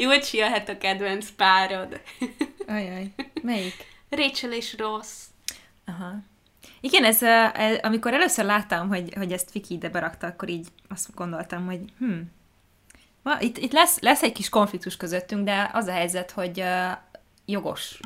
[0.00, 2.00] Júlcsi jöhet a kedvenc párod.
[2.66, 3.10] Ajaj,
[3.42, 3.74] melyik?
[4.08, 5.08] Rachel és Ross.
[5.86, 6.14] Aha.
[6.80, 7.22] Igen, ez,
[7.54, 11.80] ez, amikor először láttam, hogy, hogy ezt Viki ide berakta, akkor így azt gondoltam, hogy
[11.98, 12.20] hm,
[13.22, 16.90] ma, itt, itt lesz, lesz egy kis konfliktus közöttünk, de az a helyzet, hogy uh,
[17.46, 18.00] jogos.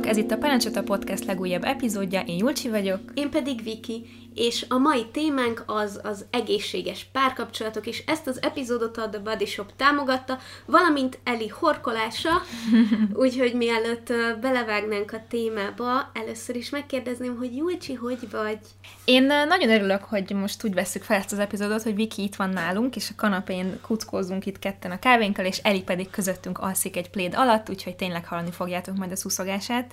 [0.00, 3.00] Sziasztok, ez itt a Parancsota Podcast legújabb epizódja, én Julcsi vagyok.
[3.14, 8.96] Én pedig Viki, és a mai témánk az az egészséges párkapcsolatok, és ezt az epizódot
[8.96, 12.30] a The Body Shop támogatta, valamint Eli horkolása,
[13.22, 18.58] úgyhogy mielőtt belevágnánk a témába, először is megkérdezném, hogy Julcsi, hogy vagy?
[19.04, 22.50] Én nagyon örülök, hogy most úgy veszük fel ezt az epizódot, hogy Viki itt van
[22.50, 27.10] nálunk, és a kanapén kuckózunk itt ketten a kávénkkal, és Eli pedig közöttünk alszik egy
[27.10, 29.89] pléd alatt, úgyhogy tényleg hallani fogjátok majd a szuszogását.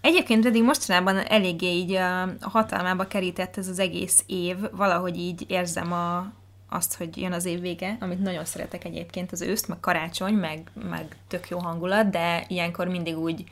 [0.00, 5.92] Egyébként pedig mostanában eléggé így a hatalmába kerített ez az egész év, valahogy így érzem
[5.92, 6.32] a,
[6.68, 10.70] azt, hogy jön az év vége, amit nagyon szeretek egyébként, az őszt, meg karácsony, meg,
[10.88, 13.44] meg tök jó hangulat, de ilyenkor mindig úgy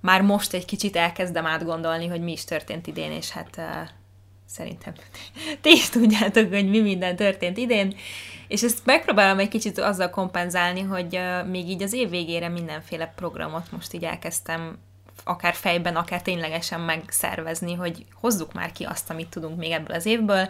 [0.00, 3.64] már most egy kicsit elkezdem átgondolni, hogy mi is történt idén, és hát uh,
[4.46, 4.92] szerintem
[5.62, 7.96] ti is tudjátok, hogy mi minden történt idén,
[8.48, 13.12] és ezt megpróbálom egy kicsit azzal kompenzálni, hogy uh, még így az év végére mindenféle
[13.16, 14.78] programot most így elkezdtem
[15.24, 20.06] akár fejben, akár ténylegesen megszervezni, hogy hozzuk már ki azt, amit tudunk még ebből az
[20.06, 20.48] évből.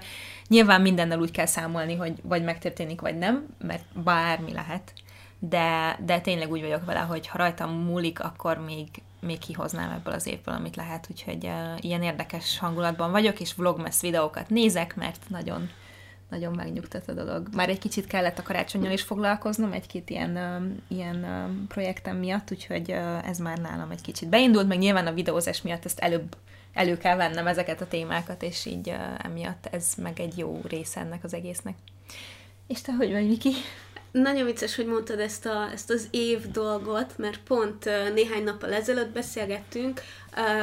[0.48, 4.92] Nyilván mindennel úgy kell számolni, hogy vagy megtörténik, vagy nem, mert bármi lehet.
[5.38, 8.88] De, de tényleg úgy vagyok vele, hogy ha rajtam múlik, akkor még,
[9.20, 14.00] még kihoznám ebből az évből, amit lehet, úgyhogy uh, ilyen érdekes hangulatban vagyok, és vlogmas
[14.00, 15.70] videókat nézek, mert nagyon
[16.34, 17.48] nagyon megnyugtat a dolog.
[17.52, 22.50] Már egy kicsit kellett a karácsonyjal is foglalkoznom, egy-két ilyen, um, ilyen um, projektem miatt,
[22.50, 26.36] úgyhogy uh, ez már nálam egy kicsit beindult, meg nyilván a videózás miatt ezt előbb
[26.72, 31.00] elő kell vennem ezeket a témákat, és így uh, emiatt ez meg egy jó része
[31.00, 31.74] ennek az egésznek.
[32.66, 33.52] És te hogy vagy, Viki?
[34.10, 38.72] Nagyon vicces, hogy mondtad ezt, a, ezt az év dolgot, mert pont uh, néhány nappal
[38.72, 40.00] ezelőtt beszélgettünk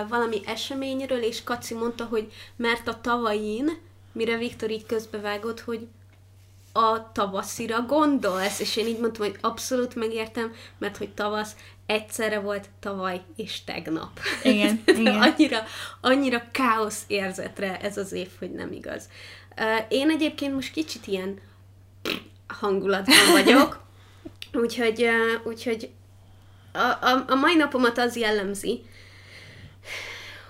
[0.09, 3.69] valami eseményről, és Kaci mondta, hogy mert a tavain
[4.11, 5.87] mire Viktor így közbevágott, hogy
[6.73, 11.55] a tavaszira gondolsz, és én így mondtam, hogy abszolút megértem, mert hogy tavasz
[11.85, 14.19] egyszerre volt tavaly és tegnap.
[14.43, 15.21] Igen, igen.
[15.21, 15.63] annyira,
[16.01, 19.09] annyira káosz érzetre ez az év, hogy nem igaz.
[19.89, 21.39] Én egyébként most kicsit ilyen
[22.47, 23.83] hangulatban vagyok,
[24.53, 25.09] úgyhogy,
[25.43, 25.89] úgyhogy
[26.71, 28.85] a, a, a mai napomat az jellemzi,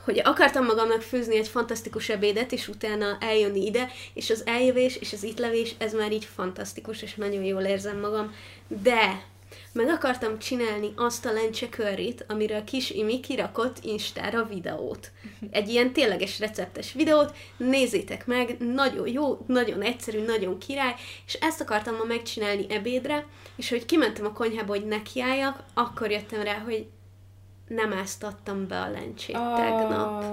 [0.03, 5.13] hogy akartam magamnak főzni egy fantasztikus ebédet, és utána eljönni ide, és az eljövés és
[5.13, 8.35] az itt levés, ez már így fantasztikus, és nagyon jól érzem magam,
[8.67, 9.29] de
[9.73, 15.11] meg akartam csinálni azt a lencse curryt, amiről kis Imi kirakott Instára videót.
[15.51, 20.95] Egy ilyen tényleges receptes videót, nézzétek meg, nagyon jó, nagyon egyszerű, nagyon király,
[21.25, 23.25] és ezt akartam ma megcsinálni ebédre,
[23.55, 26.87] és hogy kimentem a konyhába, hogy nekiálljak, akkor jöttem rá, hogy
[27.75, 29.55] nem áztattam be a lencsét oh.
[29.55, 30.23] tegnap.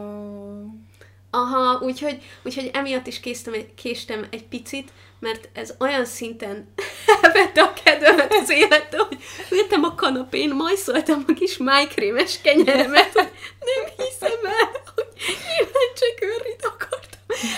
[1.30, 6.72] Aha, úgyhogy, úgyhogy emiatt is késztem, késtem egy picit, mert ez olyan szinten
[7.22, 9.18] elvette a kedvemet az élettől, hogy
[9.50, 16.20] ültem a kanapén, majszoltam a kis májkrémes kenyeremet, hogy nem hiszem el, hogy nyilván csak
[16.20, 17.06] őrit akartam.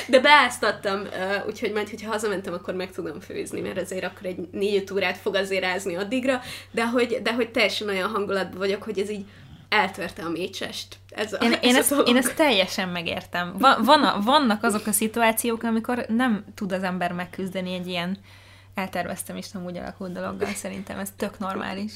[0.08, 1.08] De beáztattam,
[1.46, 5.34] úgyhogy majd, hogyha hazamentem, akkor meg tudom főzni, mert azért akkor egy négy órát fog
[5.34, 9.24] azért rázni addigra, de hogy, de hogy teljesen olyan hangulatban vagyok, hogy ez így
[9.70, 10.96] eltörte a mécsest.
[11.08, 13.54] Ez a, én, én, ez ezt, én ezt teljesen megértem.
[13.58, 18.18] Van, van a, vannak azok a szituációk, amikor nem tud az ember megküzdeni egy ilyen
[18.74, 21.92] elterveztem is nem úgy alakult dologgal, szerintem ez tök normális.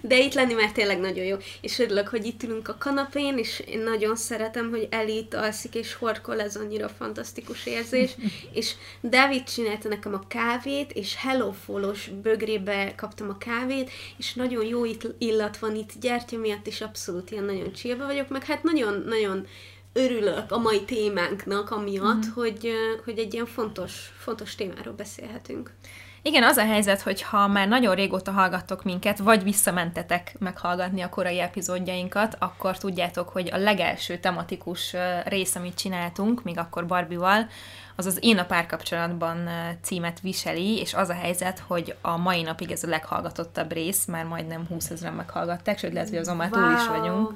[0.00, 1.36] De itt lenni már tényleg nagyon jó.
[1.60, 5.94] És örülök, hogy itt ülünk a kanapén, és én nagyon szeretem, hogy Elit alszik és
[5.94, 8.16] horkol, ez annyira fantasztikus érzés.
[8.52, 14.64] és David csinálta nekem a kávét, és Hello Follows bögrébe kaptam a kávét, és nagyon
[14.64, 14.82] jó
[15.18, 19.46] illat van itt gyertya miatt, és abszolút ilyen nagyon csillba vagyok, meg hát nagyon-nagyon
[19.92, 22.32] örülök a mai témánknak amiatt, mm.
[22.34, 22.72] hogy,
[23.04, 25.70] hogy egy ilyen fontos, fontos témáról beszélhetünk.
[26.28, 31.08] Igen, az a helyzet, hogy ha már nagyon régóta hallgattok minket, vagy visszamentetek meghallgatni a
[31.08, 37.46] korai epizódjainkat, akkor tudjátok, hogy a legelső tematikus rész, amit csináltunk, még akkor Barbival,
[37.96, 39.48] az az Én a párkapcsolatban
[39.82, 44.24] címet viseli, és az a helyzet, hogy a mai napig ez a leghallgatottabb rész, már
[44.24, 46.62] majdnem 20 ezeren meghallgatták, sőt lehet, hogy azon már wow.
[46.62, 47.34] túl is vagyunk.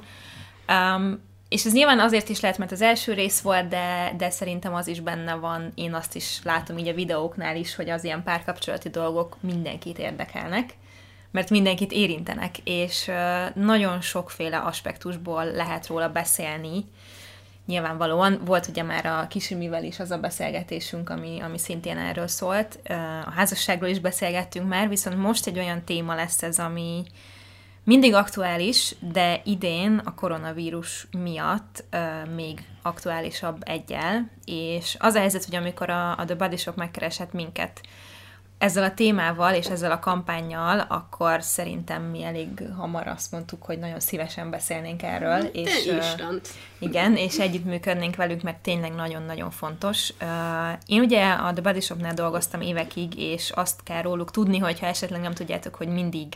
[0.68, 4.74] Um, és ez nyilván azért is lehet, mert az első rész volt, de, de szerintem
[4.74, 8.22] az is benne van, én azt is látom így a videóknál is, hogy az ilyen
[8.22, 10.70] párkapcsolati dolgok mindenkit érdekelnek,
[11.30, 13.10] mert mindenkit érintenek, és
[13.54, 16.84] nagyon sokféle aspektusból lehet róla beszélni,
[17.66, 18.40] nyilvánvalóan.
[18.44, 22.78] Volt ugye már a Kisimivel is az a beszélgetésünk, ami, ami szintén erről szólt.
[23.26, 27.04] A házasságról is beszélgettünk már, viszont most egy olyan téma lesz ez, ami
[27.84, 35.44] mindig aktuális, de idén a koronavírus miatt uh, még aktuálisabb egyel, és az a helyzet,
[35.44, 37.80] hogy amikor a, a The Body Shop megkeresett minket
[38.62, 43.78] ezzel a témával és ezzel a kampányjal, akkor szerintem mi elég hamar azt mondtuk, hogy
[43.78, 45.40] nagyon szívesen beszélnénk erről.
[45.40, 46.48] De és, instant.
[46.78, 50.12] Igen, és együttműködnénk velük, mert tényleg nagyon-nagyon fontos.
[50.86, 55.20] Én ugye a The Body Shopnál dolgoztam évekig, és azt kell róluk tudni, hogyha esetleg
[55.20, 56.26] nem tudjátok, hogy mindig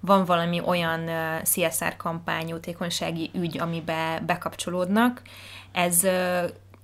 [0.00, 1.10] van valami olyan
[1.42, 5.22] CSR kampány, jótékonysági ügy, amibe bekapcsolódnak.
[5.72, 6.06] Ez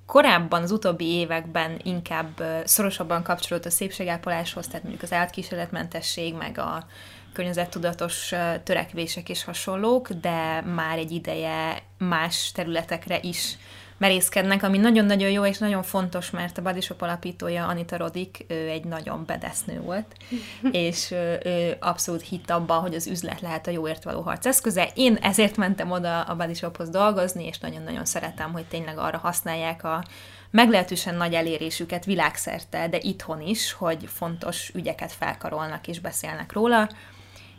[0.07, 6.87] korábban, az utóbbi években inkább szorosabban kapcsolódott a szépségápoláshoz, tehát mondjuk az átkísérletmentesség, meg a
[7.33, 8.33] környezettudatos
[8.63, 13.57] törekvések és hasonlók, de már egy ideje más területekre is
[13.99, 18.69] merészkednek, ami nagyon-nagyon jó és nagyon fontos, mert a Body Shop alapítója Anita Rodik, ő
[18.69, 20.15] egy nagyon bedesznő volt,
[20.71, 21.11] és
[21.45, 24.91] ő abszolút hitt abban, hogy az üzlet lehet a jóért való harc eszköze.
[24.95, 29.85] Én ezért mentem oda a Body Shophoz dolgozni, és nagyon-nagyon szeretem, hogy tényleg arra használják
[29.85, 30.05] a
[30.51, 36.89] meglehetősen nagy elérésüket világszerte, de itthon is, hogy fontos ügyeket felkarolnak és beszélnek róla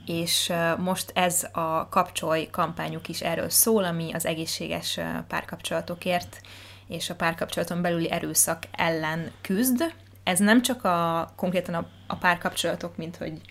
[0.06, 6.42] és most ez a kapcsolj kampányuk is erről szól, ami az egészséges párkapcsolatokért
[6.88, 9.94] és a párkapcsolaton belüli erőszak ellen küzd.
[10.24, 13.42] Ez nem csak a konkrétan a, a párkapcsolatok, mint hogy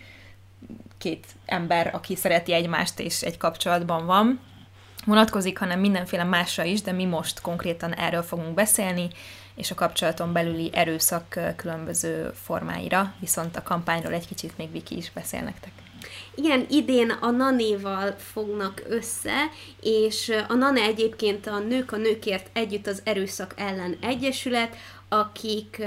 [0.99, 4.41] két ember, aki szereti egymást és egy kapcsolatban van,
[5.07, 9.09] vonatkozik, hanem mindenféle másra is, de mi most konkrétan erről fogunk beszélni,
[9.55, 15.11] és a kapcsolaton belüli erőszak különböző formáira, viszont a kampányról egy kicsit még Viki is
[15.11, 15.84] beszél nektek.
[16.37, 19.51] Igen, idén a Nanéval fognak össze,
[19.81, 24.77] és a Nane egyébként a Nők a Nőkért Együtt az Erőszak ellen Egyesület,
[25.09, 25.83] akik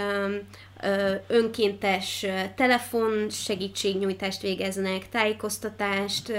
[1.27, 2.25] önkéntes
[2.55, 6.31] telefon segítségnyújtást végeznek, tájékoztatást,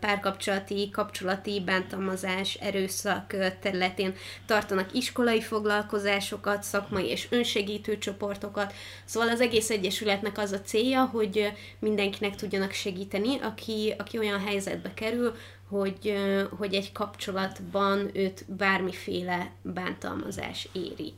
[0.00, 4.14] párkapcsolati, kapcsolati bántalmazás, erőszak területén
[4.46, 8.72] tartanak iskolai foglalkozásokat, szakmai és önsegítő csoportokat.
[9.04, 14.94] Szóval az egész egyesületnek az a célja, hogy mindenkinek tudjanak segíteni, aki, aki olyan helyzetbe
[14.94, 15.34] kerül,
[15.68, 16.16] hogy,
[16.58, 21.14] hogy egy kapcsolatban őt bármiféle bántalmazás éri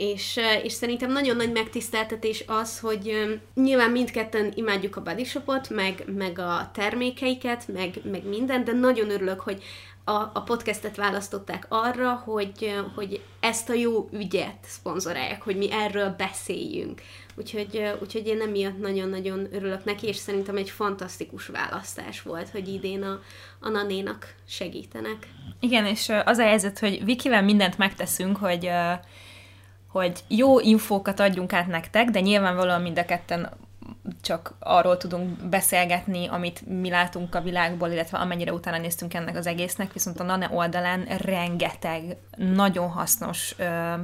[0.00, 6.04] és, és szerintem nagyon nagy megtiszteltetés az, hogy nyilván mindketten imádjuk a Body Shopot, meg,
[6.16, 9.62] meg a termékeiket, meg, meg minden, de nagyon örülök, hogy
[10.04, 16.14] a, a podcastet választották arra, hogy, hogy ezt a jó ügyet szponzorálják, hogy mi erről
[16.18, 17.02] beszéljünk.
[17.36, 23.02] Úgyhogy, úgyhogy én emiatt nagyon-nagyon örülök neki, és szerintem egy fantasztikus választás volt, hogy idén
[23.02, 23.20] a,
[23.60, 25.28] a nanénak segítenek.
[25.60, 28.70] Igen, és az a helyzet, hogy Vikivel mindent megteszünk, hogy
[29.90, 33.50] hogy jó infókat adjunk át nektek, de nyilvánvalóan mind a ketten
[34.22, 39.46] csak arról tudunk beszélgetni, amit mi látunk a világból, illetve amennyire utána néztünk ennek az
[39.46, 43.94] egésznek, viszont a NANE oldalán rengeteg nagyon hasznos ö,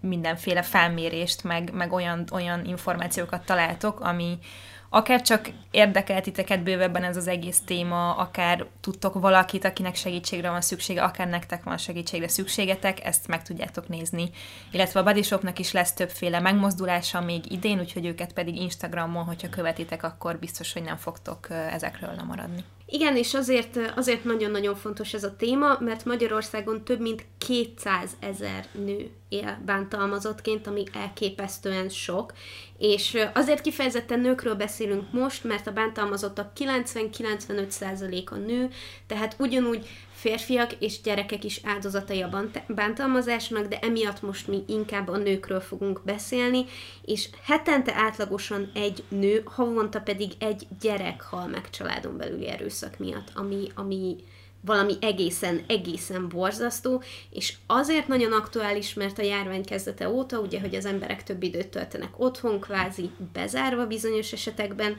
[0.00, 4.38] mindenféle felmérést, meg, meg olyan, olyan információkat találtok, ami,
[4.88, 10.60] akár csak érdekel titeket bővebben ez az egész téma, akár tudtok valakit, akinek segítségre van
[10.60, 14.30] szüksége, akár nektek van segítségre szükségetek, ezt meg tudjátok nézni.
[14.70, 19.48] Illetve a Body Shopnak is lesz többféle megmozdulása még idén, úgyhogy őket pedig Instagramon, hogyha
[19.48, 22.64] követitek, akkor biztos, hogy nem fogtok ezekről lemaradni.
[22.88, 28.66] Igen, és azért, azért nagyon-nagyon fontos ez a téma, mert Magyarországon több mint 200 ezer
[28.72, 32.32] nő él bántalmazottként, ami elképesztően sok,
[32.78, 38.70] és azért kifejezetten nőkről beszélünk most, mert a bántalmazottak 90-95%-a nő,
[39.06, 45.16] tehát ugyanúgy férfiak és gyerekek is áldozatai a bántalmazásnak, de emiatt most mi inkább a
[45.16, 46.64] nőkről fogunk beszélni,
[47.04, 53.30] és hetente átlagosan egy nő, havonta pedig egy gyerek hal meg családon belüli erőszak miatt,
[53.34, 54.16] ami, ami
[54.60, 60.74] valami egészen, egészen borzasztó, és azért nagyon aktuális, mert a járvány kezdete óta, ugye, hogy
[60.74, 64.96] az emberek több időt töltenek otthon, kvázi bezárva bizonyos esetekben,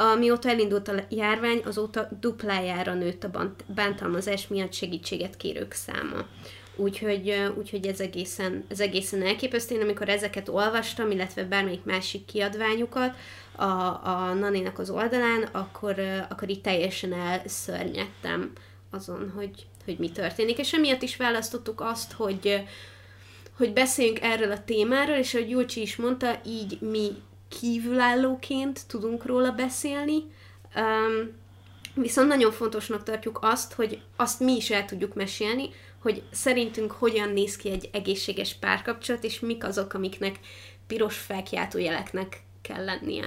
[0.00, 6.26] Amióta elindult a járvány, azóta duplájára nőtt a bántalmazás miatt segítséget kérők száma.
[6.76, 9.74] Úgyhogy, úgyhogy ez, egészen, ez egészen elképesztő.
[9.74, 13.16] Én amikor ezeket olvastam, illetve bármelyik másik kiadványukat
[13.56, 18.52] a, a Naninak az oldalán, akkor, akkor itt teljesen elszörnyedtem
[18.90, 20.58] azon, hogy, hogy mi történik.
[20.58, 22.62] És emiatt is választottuk azt, hogy,
[23.56, 27.10] hogy beszéljünk erről a témáról, és ahogy Julcsi is mondta, így mi
[27.58, 30.16] kívülállóként tudunk róla beszélni,
[30.76, 31.38] um,
[31.94, 35.68] viszont nagyon fontosnak tartjuk azt, hogy azt mi is el tudjuk mesélni,
[36.02, 40.38] hogy szerintünk hogyan néz ki egy egészséges párkapcsolat, és mik azok, amiknek
[40.86, 43.24] piros felkiáltó jeleknek kell lennie.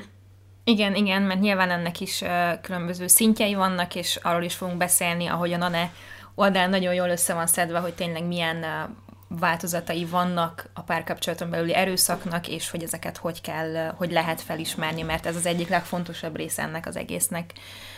[0.64, 5.28] Igen, igen, mert nyilván ennek is uh, különböző szintjei vannak, és arról is fogunk beszélni,
[5.28, 5.94] ahogy a NANE
[6.36, 8.96] oldalán nagyon jól össze van szedve, hogy tényleg milyen uh,
[9.40, 15.26] változatai vannak a párkapcsolaton belüli erőszaknak, és hogy ezeket hogy kell, hogy lehet felismerni, mert
[15.26, 17.54] ez az egyik legfontosabb része ennek az egésznek.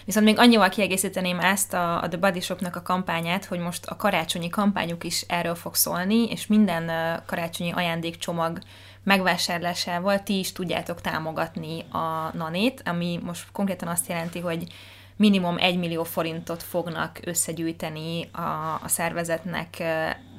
[0.06, 3.96] Viszont még annyival kiegészíteném ezt a, a The Body Shopnak a kampányát, hogy most a
[3.96, 6.92] karácsonyi kampányuk is erről fog szólni, és minden
[7.26, 8.60] karácsonyi ajándékcsomag
[9.04, 14.68] megvásárlásával ti is tudjátok támogatni a nanét, ami most konkrétan azt jelenti, hogy
[15.18, 19.84] minimum 1 millió forintot fognak összegyűjteni a, a szervezetnek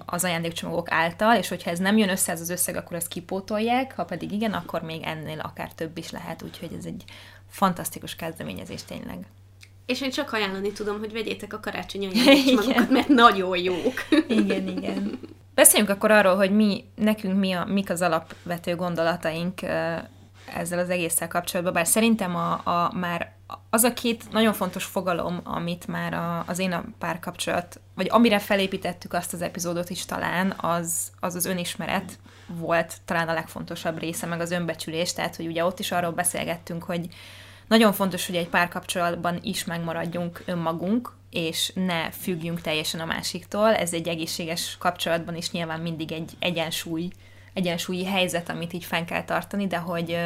[0.06, 3.95] az ajándékcsomagok által, és hogyha ez nem jön össze ez az összeg, akkor ezt kipótolják,
[3.97, 7.04] ha pedig igen, akkor még ennél akár több is lehet, úgyhogy ez egy
[7.49, 9.26] fantasztikus kezdeményezés tényleg.
[9.87, 13.95] És én csak ajánlani tudom, hogy vegyétek a karácsonyi ajándékcsomagokat, mert nagyon jók.
[14.28, 15.18] igen, igen.
[15.54, 19.61] Beszéljünk akkor arról, hogy mi, nekünk mi a, mik az alapvető gondolataink
[20.55, 23.35] ezzel az egésszel kapcsolatban, bár szerintem a, a már
[23.71, 28.38] az a két nagyon fontos fogalom, amit már a, az én a párkapcsolat, vagy amire
[28.38, 34.26] felépítettük azt az epizódot is talán, az az, az önismeret volt talán a legfontosabb része,
[34.26, 37.09] meg az önbecsülés, tehát hogy ugye ott is arról beszélgettünk, hogy
[37.69, 43.75] nagyon fontos, hogy egy párkapcsolatban is megmaradjunk önmagunk, és ne függjünk teljesen a másiktól.
[43.75, 47.11] Ez egy egészséges kapcsolatban is nyilván mindig egy egyensúly,
[47.57, 50.19] egyensúlyi helyzet, amit így fenn kell tartani, de hogy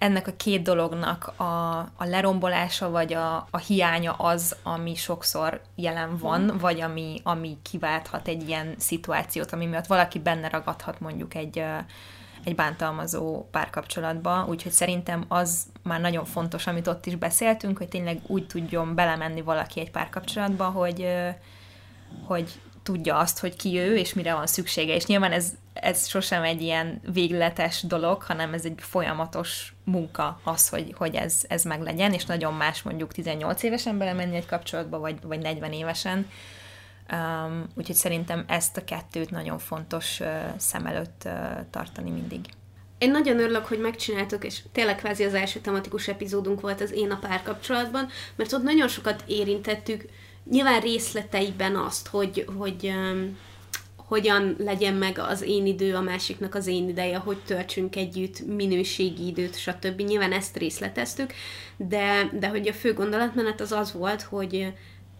[0.00, 6.16] ennek a két dolognak a, a lerombolása, vagy a, a hiánya az, ami sokszor jelen
[6.16, 6.56] van, mm.
[6.58, 11.64] vagy ami, ami kiválthat egy ilyen szituációt, ami miatt valaki benne ragadhat mondjuk egy,
[12.44, 18.20] egy bántalmazó párkapcsolatba, úgyhogy szerintem az már nagyon fontos, amit ott is beszéltünk, hogy tényleg
[18.26, 21.06] úgy tudjon belemenni valaki egy párkapcsolatba, hogy,
[22.26, 24.94] hogy tudja azt, hogy ki ő, és mire van szüksége.
[24.94, 30.68] És nyilván ez, ez sosem egy ilyen végletes dolog, hanem ez egy folyamatos munka az,
[30.68, 35.16] hogy, hogy ez, ez meglegyen, és nagyon más mondjuk 18 évesen belemenni egy kapcsolatba, vagy,
[35.22, 36.30] vagy 40 évesen.
[37.12, 41.32] Um, úgyhogy szerintem ezt a kettőt nagyon fontos uh, szem előtt uh,
[41.70, 42.40] tartani mindig.
[42.98, 47.10] Én nagyon örülök, hogy megcsináltuk, és tényleg kvázi az első tematikus epizódunk volt az én
[47.10, 50.04] a párkapcsolatban, mert ott nagyon sokat érintettük,
[50.50, 53.36] nyilván részleteiben azt, hogy, hogy um,
[54.10, 59.26] hogyan legyen meg az én idő, a másiknak az én ideje, hogy töltsünk együtt minőségi
[59.26, 60.00] időt, stb.
[60.00, 61.32] Nyilván ezt részleteztük,
[61.76, 64.72] de, de hogy a fő gondolatmenet az az volt, hogy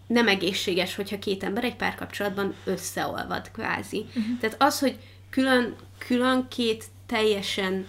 [0.07, 4.05] nem egészséges, hogyha két ember egy párkapcsolatban összeolvad, kvázi.
[4.07, 4.39] Uh-huh.
[4.39, 4.97] Tehát az, hogy
[5.29, 5.75] külön,
[6.07, 7.85] külön két teljesen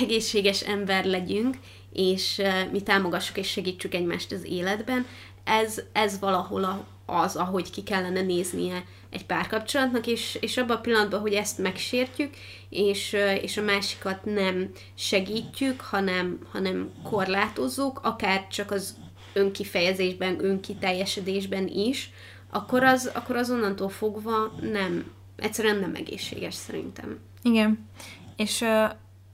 [0.00, 1.56] egészséges ember legyünk,
[1.92, 5.06] és uh, mi támogassuk és segítsük egymást az életben,
[5.44, 10.80] ez, ez valahol a, az, ahogy ki kellene néznie egy párkapcsolatnak, és, és abban a
[10.80, 12.34] pillanatban, hogy ezt megsértjük,
[12.68, 18.96] és, és a másikat nem segítjük, hanem, hanem korlátozzuk, akár csak az
[19.32, 22.10] önkifejezésben, önkiteljesedésben is,
[22.50, 27.18] akkor az, akkor az onnantól fogva nem, egyszerűen nem egészséges szerintem.
[27.42, 27.88] Igen,
[28.36, 28.64] és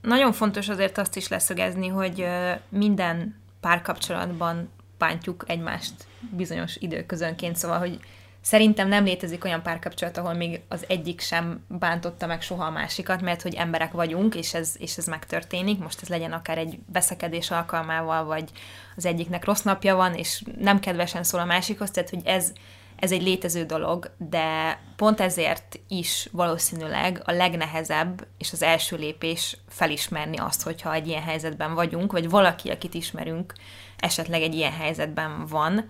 [0.01, 2.25] nagyon fontos azért azt is leszögezni, hogy
[2.69, 4.69] minden párkapcsolatban
[4.99, 7.99] bántjuk egymást bizonyos időközönként, szóval, hogy
[8.41, 13.21] szerintem nem létezik olyan párkapcsolat, ahol még az egyik sem bántotta meg soha a másikat,
[13.21, 15.79] mert hogy emberek vagyunk, és ez, és ez megtörténik.
[15.79, 18.49] Most ez legyen akár egy veszekedés alkalmával, vagy
[18.95, 22.51] az egyiknek rossz napja van, és nem kedvesen szól a másikhoz, tehát hogy ez,
[22.95, 29.57] ez egy létező dolog, de pont ezért is valószínűleg a legnehezebb és az első lépés
[29.67, 33.53] felismerni azt, hogyha egy ilyen helyzetben vagyunk, vagy valaki, akit ismerünk,
[33.99, 35.85] esetleg egy ilyen helyzetben van.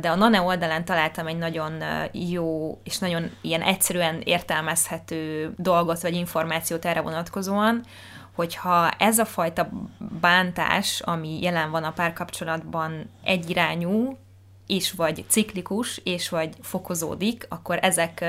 [0.00, 1.82] De a Nane oldalán találtam egy nagyon
[2.12, 7.84] jó és nagyon ilyen egyszerűen értelmezhető dolgot vagy információt erre vonatkozóan,
[8.34, 9.68] hogyha ez a fajta
[10.20, 14.16] bántás, ami jelen van a párkapcsolatban egyirányú,
[14.66, 18.24] és vagy ciklikus, és vagy fokozódik, akkor ezek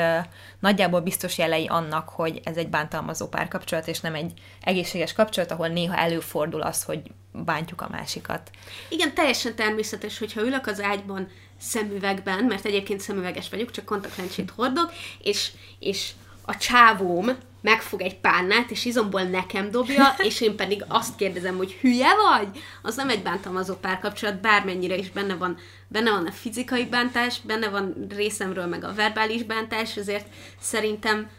[0.60, 5.68] nagyjából biztos jelei annak, hogy ez egy bántalmazó párkapcsolat, és nem egy egészséges kapcsolat, ahol
[5.68, 7.02] néha előfordul az, hogy
[7.46, 8.50] bántjuk a másikat.
[8.90, 11.28] Igen, teljesen természetes, hogyha ülök az ágyban
[11.60, 14.92] szemüvegben, mert egyébként szemüveges vagyok, csak kontaktlencsét hordok,
[15.22, 21.16] és, és a csávóm megfog egy párnát, és izomból nekem dobja, és én pedig azt
[21.16, 22.64] kérdezem, hogy hülye vagy?
[22.82, 27.70] Az nem egy bántalmazó párkapcsolat, bármennyire is benne van, benne van a fizikai bántás, benne
[27.70, 30.28] van részemről meg a verbális bántás, ezért
[30.60, 31.30] szerintem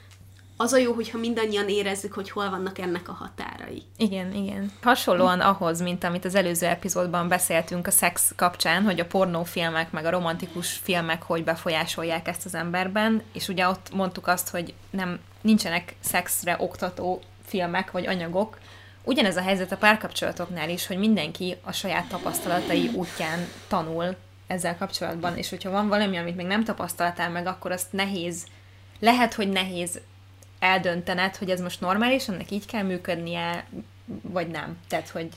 [0.61, 3.83] az a jó, hogyha mindannyian érezzük, hogy hol vannak ennek a határai.
[3.97, 4.73] Igen, igen.
[4.83, 10.05] Hasonlóan ahhoz, mint amit az előző epizódban beszéltünk a szex kapcsán, hogy a pornófilmek meg
[10.05, 15.19] a romantikus filmek hogy befolyásolják ezt az emberben, és ugye ott mondtuk azt, hogy nem
[15.41, 18.59] nincsenek szexre oktató filmek vagy anyagok,
[19.05, 23.38] Ugyanez a helyzet a párkapcsolatoknál is, hogy mindenki a saját tapasztalatai útján
[23.69, 28.47] tanul ezzel kapcsolatban, és hogyha van valami, amit még nem tapasztaltál meg, akkor azt nehéz,
[29.00, 30.00] lehet, hogy nehéz
[30.59, 33.67] eldöntened, hogy ez most normális, ennek így kell működnie,
[34.23, 34.77] vagy nem.
[34.88, 35.29] Tehát, hogy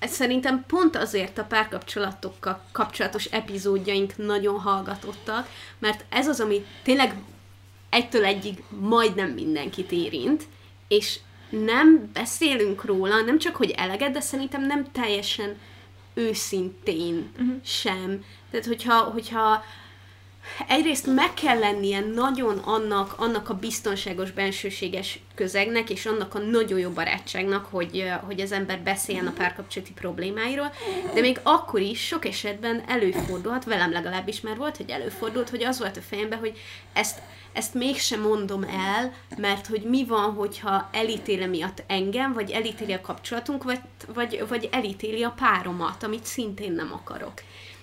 [0.00, 5.48] szerintem pont azért a párkapcsolatokkal kapcsolatos epizódjaink nagyon hallgatottak,
[5.78, 7.14] mert ez az, ami tényleg
[7.90, 10.44] egytől egyig majdnem mindenkit érint,
[10.88, 15.56] és nem beszélünk róla, nem csak, hogy eleget, de szerintem nem teljesen
[16.14, 17.54] őszintén uh-huh.
[17.64, 18.24] sem.
[18.50, 19.64] Tehát, hogyha, hogyha
[20.68, 26.78] egyrészt meg kell lennie nagyon annak, annak a biztonságos, bensőséges közegnek, és annak a nagyon
[26.78, 30.72] jó barátságnak, hogy, hogy az ember beszéljen a párkapcsolati problémáiról,
[31.14, 35.78] de még akkor is sok esetben előfordulhat, velem legalábbis már volt, hogy előfordult, hogy az
[35.78, 36.58] volt a fejemben, hogy
[36.92, 37.18] ezt,
[37.52, 43.00] ezt mégsem mondom el, mert hogy mi van, hogyha elítéle miatt engem, vagy elítéli a
[43.00, 43.80] kapcsolatunk, vagy,
[44.14, 47.32] vagy, vagy elítéli a páromat, amit szintén nem akarok.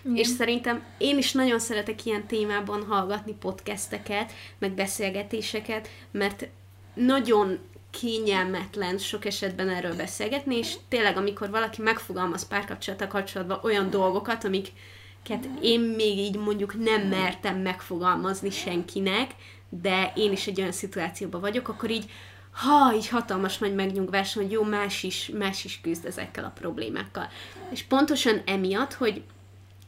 [0.01, 0.15] Igen.
[0.15, 6.48] És szerintem én is nagyon szeretek ilyen témában hallgatni podcasteket, meg beszélgetéseket, mert
[6.94, 7.60] nagyon
[7.91, 15.50] kényelmetlen sok esetben erről beszélgetni, és tényleg, amikor valaki megfogalmaz párkapcsolata kapcsolatban olyan dolgokat, amiket
[15.62, 19.32] én még így mondjuk nem mertem megfogalmazni senkinek,
[19.70, 22.06] de én is egy olyan szituációban vagyok, akkor így
[22.51, 27.29] ha, így hatalmas nagy megnyugvás, hogy jó, más is, más is küzd ezekkel a problémákkal.
[27.70, 29.24] És pontosan emiatt, hogy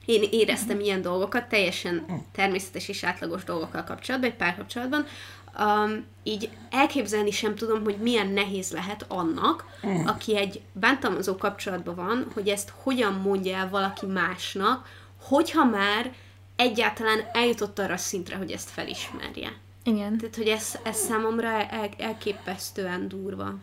[0.06, 0.86] én éreztem uh-huh.
[0.86, 5.06] ilyen dolgokat, teljesen természetes és átlagos dolgokkal kapcsolatban, egy párkapcsolatban,
[5.60, 10.08] um, így elképzelni sem tudom, hogy milyen nehéz lehet annak, uh.
[10.08, 14.88] aki egy bántalmazó kapcsolatban van, hogy ezt hogyan mondja el valaki másnak,
[15.22, 16.14] hogyha már
[16.56, 19.54] egyáltalán eljutott arra a szintre, hogy ezt felismerje.
[19.84, 20.18] Igen.
[20.18, 23.54] Tehát, hogy ez, ez számomra el, elképesztően durva.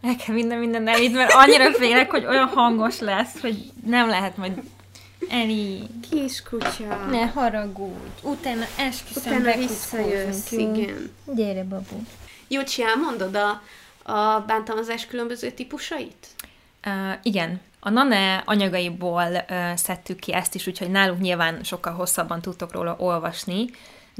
[0.00, 4.62] Kell minden minden elít, mert annyira félek, hogy olyan hangos lesz, hogy nem lehet majd
[5.30, 5.82] Eli.
[6.10, 7.06] Kiskutya.
[7.10, 7.92] Ne haragudj.
[8.22, 11.10] Utána esküszöm Utána visszajössz, igen.
[11.34, 12.02] Gyere, babu.
[12.48, 13.62] Jócsi, elmondod a,
[14.12, 16.26] a bántalmazás különböző típusait?
[16.86, 17.60] Uh, igen.
[17.80, 22.96] A NANE anyagaiból uh, szedtük ki ezt is, úgyhogy nálunk nyilván sokkal hosszabban tudtok róla
[22.98, 23.64] olvasni,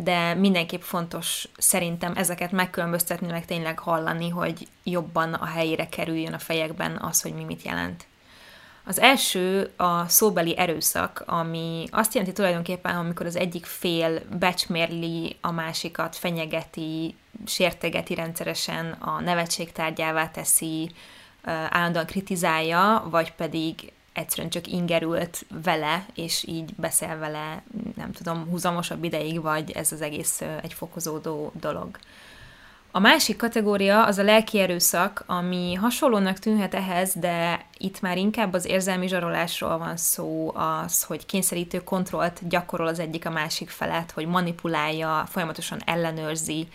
[0.01, 6.39] de mindenképp fontos szerintem ezeket megkülönböztetni, meg tényleg hallani, hogy jobban a helyére kerüljön a
[6.39, 8.07] fejekben az, hogy mi mit jelent.
[8.85, 15.51] Az első a szóbeli erőszak, ami azt jelenti tulajdonképpen, amikor az egyik fél becsmérli a
[15.51, 17.15] másikat, fenyegeti,
[17.47, 20.91] sértegeti rendszeresen, a nevetség tárgyává teszi,
[21.71, 27.63] állandóan kritizálja, vagy pedig egyszerűen csak ingerült vele, és így beszél vele,
[27.97, 31.99] nem tudom, húzamosabb ideig, vagy ez az egész egy fokozódó dolog.
[32.91, 38.53] A másik kategória az a lelki erőszak, ami hasonlónak tűnhet ehhez, de itt már inkább
[38.53, 44.11] az érzelmi zsarolásról van szó, az, hogy kényszerítő kontrollt gyakorol az egyik a másik felett,
[44.11, 46.69] hogy manipulálja, folyamatosan ellenőrzi,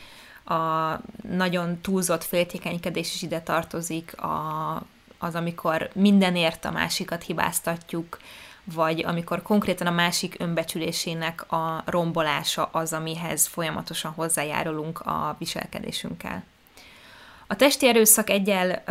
[0.46, 0.94] a
[1.32, 4.82] nagyon túlzott féltékenykedés is ide tartozik, a
[5.24, 8.20] az, amikor mindenért a másikat hibáztatjuk,
[8.64, 16.44] vagy amikor konkrétan a másik önbecsülésének a rombolása az, amihez folyamatosan hozzájárulunk a viselkedésünkkel.
[17.48, 18.84] A testi erőszak egyel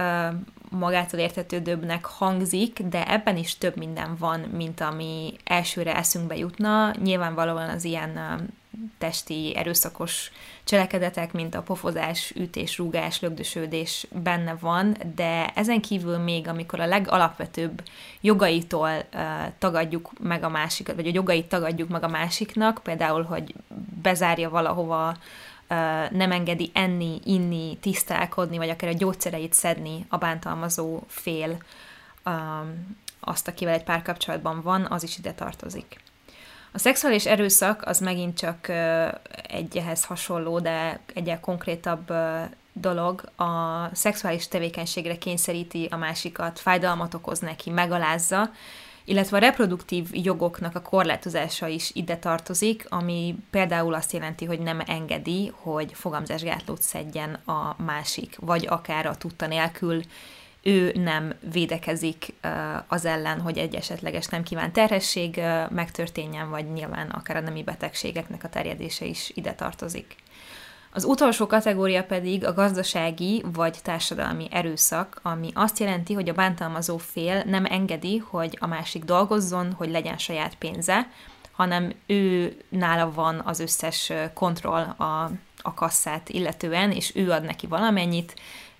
[0.70, 6.92] magától értetődőbbnek hangzik, de ebben is több minden van, mint ami elsőre eszünkbe jutna.
[7.02, 8.18] Nyilvánvalóan az ilyen
[8.98, 10.30] testi erőszakos
[10.64, 16.86] cselekedetek, mint a pofozás, ütés, rúgás, lögdösödés benne van, de ezen kívül még, amikor a
[16.86, 17.82] legalapvetőbb
[18.20, 19.20] jogaitól uh,
[19.58, 23.54] tagadjuk meg a másikat, vagy a jogait tagadjuk meg a másiknak, például, hogy
[24.02, 25.16] bezárja valahova,
[26.10, 31.62] nem engedi enni, inni, tisztálkodni, vagy akár a gyógyszereit szedni a bántalmazó fél,
[33.20, 36.00] azt, akivel egy párkapcsolatban van, az is ide tartozik.
[36.74, 38.68] A szexuális erőszak az megint csak
[39.48, 42.12] egy hasonló, de egyel konkrétabb
[42.72, 43.22] dolog.
[43.36, 48.50] A szexuális tevékenységre kényszeríti a másikat, fájdalmat okoz neki, megalázza,
[49.04, 54.82] illetve a reproduktív jogoknak a korlátozása is ide tartozik, ami például azt jelenti, hogy nem
[54.86, 60.02] engedi, hogy fogamzásgátlót szedjen a másik, vagy akár a tudta nélkül
[60.62, 62.34] ő nem védekezik
[62.86, 68.44] az ellen, hogy egy esetleges nem kívánt terhesség megtörténjen, vagy nyilván akár a nemi betegségeknek
[68.44, 70.16] a terjedése is ide tartozik.
[70.94, 76.96] Az utolsó kategória pedig a gazdasági vagy társadalmi erőszak, ami azt jelenti, hogy a bántalmazó
[76.96, 81.08] fél nem engedi, hogy a másik dolgozzon, hogy legyen saját pénze,
[81.52, 85.30] hanem ő nála van az összes kontroll a,
[85.62, 88.34] a kasszát illetően, és ő ad neki valamennyit,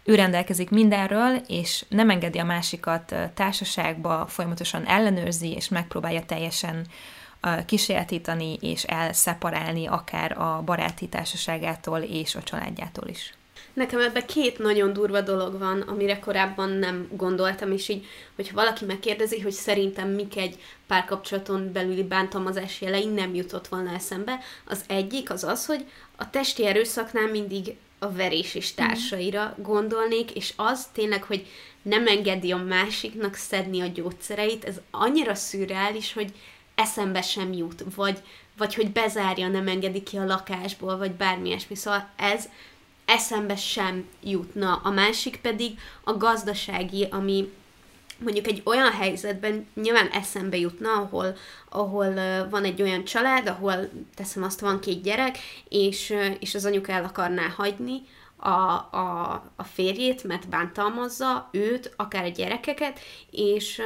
[0.05, 6.87] ő rendelkezik mindenről, és nem engedi a másikat társaságba, folyamatosan ellenőrzi, és megpróbálja teljesen
[7.67, 13.35] kísérletítani és elszeparálni akár a baráti társaságától és a családjától is.
[13.73, 18.85] Nekem ebben két nagyon durva dolog van, amire korábban nem gondoltam, és így, hogyha valaki
[18.85, 24.38] megkérdezi, hogy szerintem mik egy párkapcsolaton belüli bántalmazás jelei, nem jutott volna eszembe.
[24.65, 25.87] Az egyik az az, hogy
[26.17, 31.47] a testi erőszaknál mindig a verés és társaira gondolnék, és az tényleg, hogy
[31.83, 36.33] nem engedi a másiknak szedni a gyógyszereit, ez annyira szürreális, hogy
[36.75, 38.19] eszembe sem jut, vagy,
[38.57, 41.75] vagy hogy bezárja, nem engedi ki a lakásból, vagy bármi ilyesmi.
[41.75, 42.49] Szóval ez
[43.05, 44.81] eszembe sem jutna.
[44.85, 47.53] A másik pedig a gazdasági, ami
[48.23, 51.37] mondjuk egy olyan helyzetben nyilván eszembe jutna, ahol,
[51.69, 52.15] ahol
[52.51, 57.05] van egy olyan család, ahol teszem azt, van két gyerek, és, és az anyuka el
[57.05, 58.03] akarná hagyni
[58.37, 58.49] a,
[58.91, 62.99] a, a férjét, mert bántalmazza őt, akár a gyerekeket,
[63.31, 63.83] és,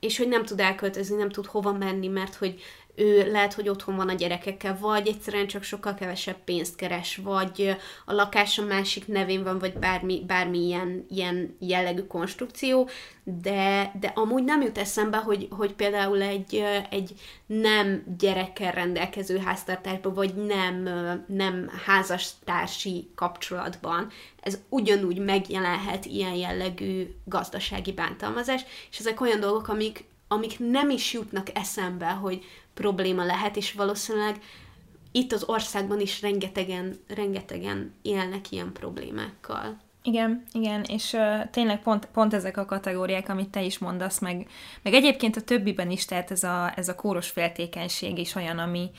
[0.00, 2.60] és hogy nem tud elköltözni, nem tud hova menni, mert hogy
[2.94, 7.76] ő lehet, hogy otthon van a gyerekekkel, vagy egyszerűen csak sokkal kevesebb pénzt keres, vagy
[8.04, 12.88] a lakás a másik nevén van, vagy bármi, bármi ilyen, ilyen jellegű konstrukció,
[13.24, 17.12] de, de amúgy nem jut eszembe, hogy, hogy például egy, egy
[17.46, 20.88] nem gyerekkel rendelkező háztartásban, vagy nem,
[21.26, 24.10] nem házastársi kapcsolatban.
[24.40, 31.12] Ez ugyanúgy megjelenhet ilyen jellegű gazdasági bántalmazás, és ezek olyan dolgok, amik, amik nem is
[31.12, 34.40] jutnak eszembe, hogy, probléma lehet, és valószínűleg
[35.12, 39.80] itt az országban is rengetegen, rengetegen élnek ilyen problémákkal.
[40.02, 44.46] Igen, igen, és uh, tényleg pont, pont ezek a kategóriák, amit te is mondasz, meg,
[44.82, 48.90] meg egyébként a többiben is, tehát ez a, ez a kóros féltékenység is olyan, ami,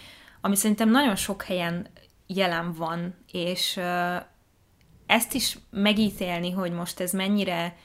[0.41, 1.87] ami szerintem nagyon sok helyen
[2.27, 4.15] jelen van, és uh,
[5.05, 7.77] ezt is megítélni, hogy most ez mennyire,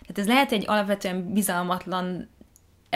[0.00, 2.28] tehát ez lehet egy alapvetően bizalmatlan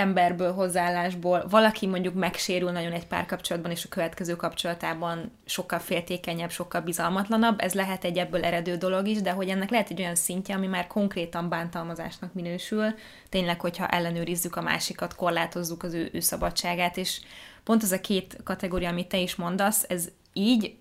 [0.00, 1.46] emberből, hozzáállásból.
[1.50, 7.74] Valaki mondjuk megsérül nagyon egy párkapcsolatban, és a következő kapcsolatában sokkal féltékenyebb, sokkal bizalmatlanabb, ez
[7.74, 10.86] lehet egy ebből eredő dolog is, de hogy ennek lehet egy olyan szintje, ami már
[10.86, 12.94] konkrétan bántalmazásnak minősül,
[13.28, 17.20] tényleg, hogyha ellenőrizzük a másikat, korlátozzuk az ő, ő szabadságát, és
[17.64, 20.74] pont az a két kategória, amit te is mondasz, ez így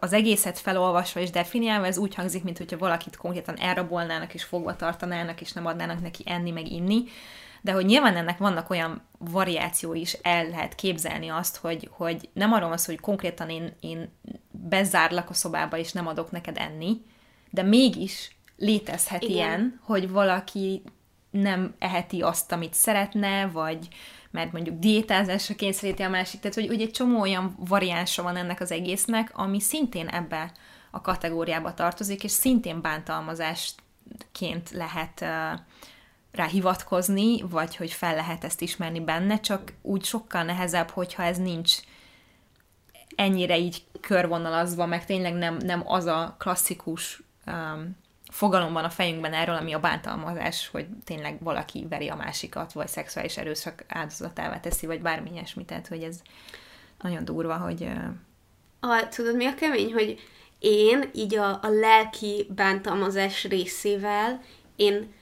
[0.00, 5.40] az egészet felolvasva és definiálva, ez úgy hangzik, mintha valakit konkrétan elrabolnának és fogva tartanának,
[5.40, 7.04] és nem adnának neki enni, meg inni,
[7.62, 12.52] de hogy nyilván ennek vannak olyan variáció is, el lehet képzelni azt, hogy, hogy nem
[12.52, 14.12] arról van szó, hogy konkrétan én, én
[14.50, 17.04] bezárlak a szobába, és nem adok neked enni,
[17.50, 19.34] de mégis létezhet Igen.
[19.34, 20.82] ilyen, hogy valaki
[21.30, 23.88] nem eheti azt, amit szeretne, vagy
[24.30, 28.60] mert mondjuk diétázásra kényszeríti a másik, tehát hogy, hogy egy csomó olyan variánsa van ennek
[28.60, 30.52] az egésznek, ami szintén ebbe
[30.90, 35.60] a kategóriába tartozik, és szintén bántalmazásként lehet uh,
[36.32, 41.38] rá hivatkozni, vagy hogy fel lehet ezt ismerni benne, csak úgy sokkal nehezebb, hogyha ez
[41.38, 41.76] nincs
[43.14, 47.96] ennyire így körvonalazva, meg tényleg nem, nem az a klasszikus um,
[48.28, 52.88] fogalom van a fejünkben erről, ami a bántalmazás, hogy tényleg valaki veri a másikat, vagy
[52.88, 56.22] szexuális erőszak áldozatává teszi, vagy bármi ilyesmi, tehát hogy ez
[57.00, 57.88] nagyon durva, hogy...
[58.80, 60.20] A, tudod, mi a kemény, hogy
[60.58, 64.42] én így a, a lelki bántalmazás részével
[64.76, 65.12] én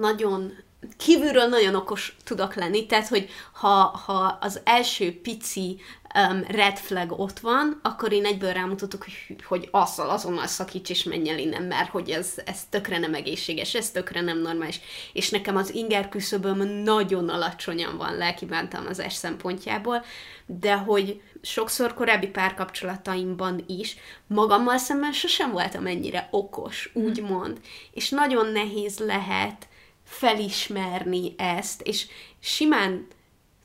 [0.00, 0.52] nagyon
[0.96, 5.80] kívülről nagyon okos tudok lenni, tehát, hogy ha, ha az első pici
[6.14, 11.02] um, red flag ott van, akkor én egyből rámutatok, hogy, hogy azzal azonnal szakíts és
[11.02, 14.80] menj el innen, mert hogy ez, ez tökre nem egészséges, ez tökre nem normális.
[15.12, 20.04] És nekem az inger küszöböm nagyon alacsonyan van lelki bántalmazás szempontjából,
[20.46, 27.60] de hogy sokszor korábbi párkapcsolataimban is magammal szemben sosem voltam ennyire okos, úgymond.
[27.90, 29.68] És nagyon nehéz lehet
[30.06, 32.06] felismerni ezt, és
[32.40, 33.06] simán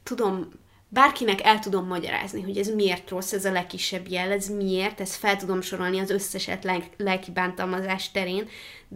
[0.04, 0.50] tudom,
[0.88, 5.16] bárkinek el tudom magyarázni, hogy ez miért rossz, ez a legkisebb jel, ez miért, ezt
[5.16, 8.50] fel tudom sorolni az összeset lelk, lelki bántalmazás terén,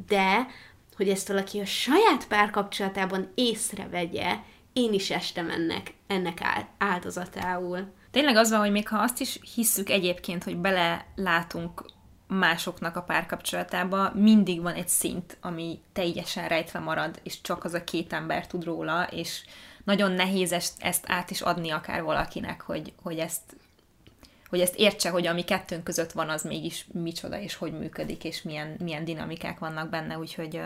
[0.08, 0.48] de
[0.96, 4.36] hogy ezt valaki a saját párkapcsolatában észrevegye,
[4.74, 6.42] én is estem ennek, ennek
[6.78, 7.94] áldozatául.
[8.12, 11.86] Tényleg az van, hogy még ha azt is hisszük egyébként, hogy belelátunk
[12.28, 17.84] másoknak a párkapcsolatába, mindig van egy szint, ami teljesen rejtve marad, és csak az a
[17.84, 19.44] két ember tud róla, és
[19.84, 23.42] nagyon nehéz ezt, át is adni akár valakinek, hogy, hogy ezt
[24.50, 28.42] hogy ezt értse, hogy ami kettőnk között van, az mégis micsoda, és hogy működik, és
[28.42, 30.62] milyen, milyen dinamikák vannak benne, úgyhogy,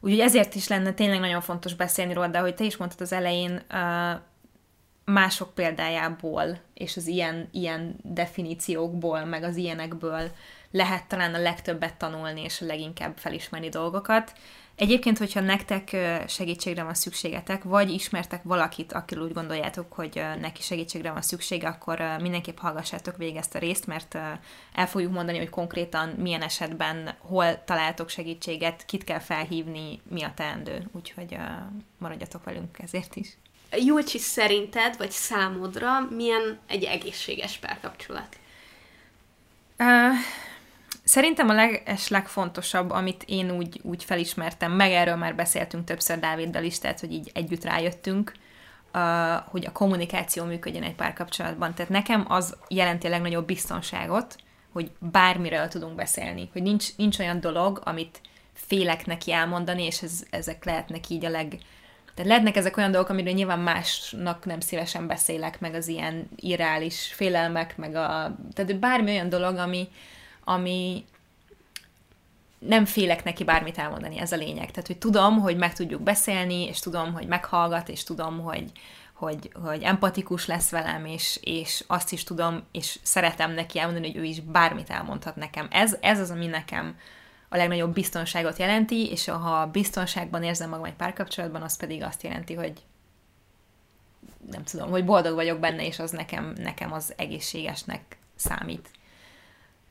[0.00, 3.12] úgyhogy ezért is lenne tényleg nagyon fontos beszélni róla, de ahogy te is mondtad az
[3.12, 3.62] elején,
[5.04, 10.30] mások példájából, és az ilyen, ilyen definíciókból, meg az ilyenekből
[10.70, 14.32] lehet talán a legtöbbet tanulni, és a leginkább felismerni dolgokat.
[14.76, 15.96] Egyébként, hogyha nektek
[16.28, 22.02] segítségre van szükségetek, vagy ismertek valakit, akiről úgy gondoljátok, hogy neki segítségre van szüksége, akkor
[22.20, 24.14] mindenképp hallgassátok végig ezt a részt, mert
[24.74, 30.32] el fogjuk mondani, hogy konkrétan milyen esetben hol találtok segítséget, kit kell felhívni, mi a
[30.34, 30.88] teendő.
[30.92, 31.36] Úgyhogy
[31.98, 33.36] maradjatok velünk ezért is.
[33.72, 38.36] Julcsi, szerinted, vagy számodra milyen egy egészséges párkapcsolat?
[39.78, 40.14] Uh,
[41.08, 46.64] Szerintem a leges legfontosabb, amit én úgy, úgy felismertem, meg erről már beszéltünk többször Dáviddal
[46.64, 48.32] is, tehát hogy így együtt rájöttünk,
[49.44, 51.74] hogy a kommunikáció működjön egy párkapcsolatban.
[51.74, 54.36] Tehát nekem az jelenti a legnagyobb biztonságot,
[54.72, 58.20] hogy bármiről tudunk beszélni, hogy nincs, nincs olyan dolog, amit
[58.52, 61.58] félek neki elmondani, és ez, ezek lehetnek így a leg...
[62.14, 67.12] Tehát lehetnek ezek olyan dolgok, amiről nyilván másnak nem szívesen beszélek, meg az ilyen irreális
[67.14, 68.36] félelmek, meg a...
[68.52, 69.88] Tehát bármi olyan dolog, ami,
[70.48, 71.04] ami
[72.58, 74.70] nem félek neki bármit elmondani, ez a lényeg.
[74.70, 78.72] Tehát, hogy tudom, hogy meg tudjuk beszélni, és tudom, hogy meghallgat, és tudom, hogy,
[79.12, 84.16] hogy, hogy empatikus lesz velem, és, és azt is tudom, és szeretem neki elmondani, hogy
[84.16, 85.68] ő is bármit elmondhat nekem.
[85.70, 86.98] Ez, ez az, ami nekem
[87.48, 92.54] a legnagyobb biztonságot jelenti, és ha biztonságban érzem magam egy párkapcsolatban, az pedig azt jelenti,
[92.54, 92.72] hogy
[94.50, 98.90] nem tudom, hogy boldog vagyok benne, és az nekem, nekem az egészségesnek számít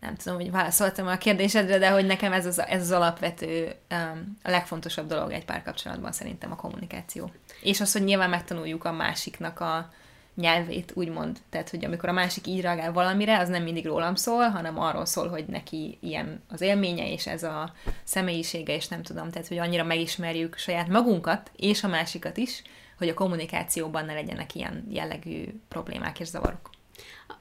[0.05, 4.37] nem tudom, hogy válaszoltam a kérdésedre, de hogy nekem ez az, ez az alapvető, um,
[4.43, 7.31] a legfontosabb dolog egy párkapcsolatban szerintem a kommunikáció.
[7.61, 9.89] És az, hogy nyilván megtanuljuk a másiknak a
[10.35, 11.37] nyelvét, úgymond.
[11.49, 15.05] Tehát, hogy amikor a másik így reagál valamire, az nem mindig rólam szól, hanem arról
[15.05, 19.57] szól, hogy neki ilyen az élménye, és ez a személyisége, és nem tudom, tehát, hogy
[19.57, 22.61] annyira megismerjük saját magunkat, és a másikat is,
[22.97, 26.69] hogy a kommunikációban ne legyenek ilyen jellegű problémák és zavarok.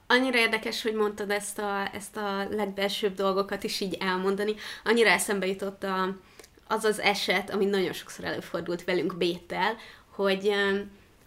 [0.07, 4.55] Annyira érdekes, hogy mondtad ezt a, ezt a legbelsőbb dolgokat is így elmondani.
[4.83, 6.15] Annyira eszembe jutott a,
[6.67, 9.75] az az eset, ami nagyon sokszor előfordult velünk Béttel,
[10.15, 10.53] hogy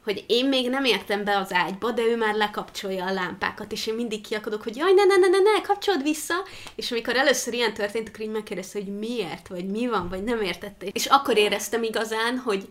[0.08, 3.86] hogy én még nem értem be az ágyba, de ő már lekapcsolja a lámpákat, és
[3.86, 6.34] én mindig kiakadok, hogy jaj, ne, ne, ne, ne, ne, kapcsold vissza,
[6.74, 10.42] és amikor először ilyen történt, akkor így megkérdezte, hogy miért, vagy mi van, vagy nem
[10.42, 10.86] értette.
[10.86, 12.68] És akkor éreztem igazán, hogy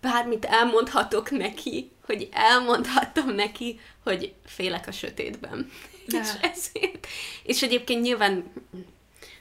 [0.00, 5.70] bármit elmondhatok neki, hogy elmondhattam neki, hogy félek a sötétben.
[6.06, 6.18] De.
[6.18, 7.06] És ezért.
[7.42, 8.52] És egyébként nyilván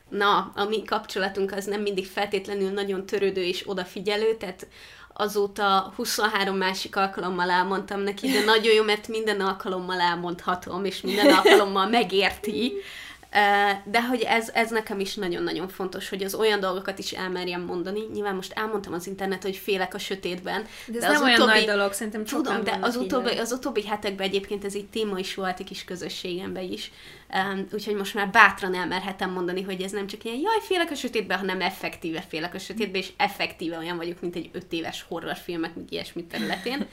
[0.09, 4.67] na, a mi kapcsolatunk az nem mindig feltétlenül nagyon törődő és odafigyelő, tehát
[5.13, 11.33] azóta 23 másik alkalommal elmondtam neki, de nagyon jó, mert minden alkalommal elmondhatom, és minden
[11.33, 12.73] alkalommal megérti,
[13.83, 17.99] de hogy ez, ez nekem is nagyon-nagyon fontos, hogy az olyan dolgokat is elmerjem mondani.
[18.13, 20.65] Nyilván most elmondtam az internet, hogy félek a sötétben.
[20.85, 23.51] De ez de nem az olyan utóbbi, nagy dolog, szerintem Tudom, de az utóbbi, az
[23.51, 26.91] utóbbi hetekben egyébként ez egy téma is volt egy kis közösségemben is.
[27.33, 30.95] Um, úgyhogy most már bátran elmerhetem mondani, hogy ez nem csak ilyen jaj, félek a
[30.95, 35.75] sötétben, hanem effektíve félek a sötétben, és effektíve olyan vagyok, mint egy öt éves horrorfilmek,
[35.75, 36.87] meg ilyesmi területén.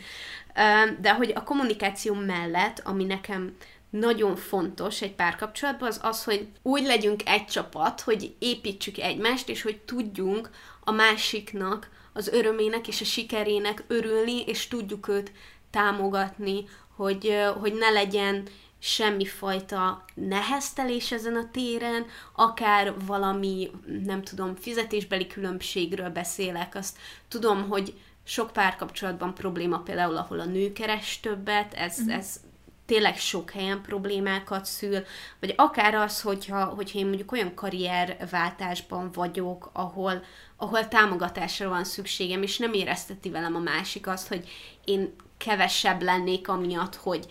[0.57, 3.57] Um, de hogy a kommunikáció mellett, ami nekem
[3.91, 9.63] nagyon fontos egy párkapcsolatban, az az, hogy úgy legyünk egy csapat, hogy építsük egymást, és
[9.63, 10.51] hogy tudjunk
[10.85, 15.33] a másiknak, az örömének és a sikerének örülni, és tudjuk őt
[15.71, 16.65] támogatni,
[16.97, 23.71] hogy, hogy ne legyen semmifajta neheztelés ezen a téren, akár valami,
[24.05, 27.95] nem tudom, fizetésbeli különbségről beszélek, azt tudom, hogy
[28.25, 32.09] sok párkapcsolatban probléma például, ahol a nő keres többet, ez, mm.
[32.09, 32.41] ez
[32.87, 35.05] tényleg sok helyen problémákat szül,
[35.41, 40.25] vagy akár az, hogyha, hogyha én mondjuk olyan karrierváltásban vagyok, ahol,
[40.57, 44.49] ahol támogatásra van szükségem, és nem érezteti velem a másik azt, hogy
[44.85, 47.27] én kevesebb lennék amiatt, hogy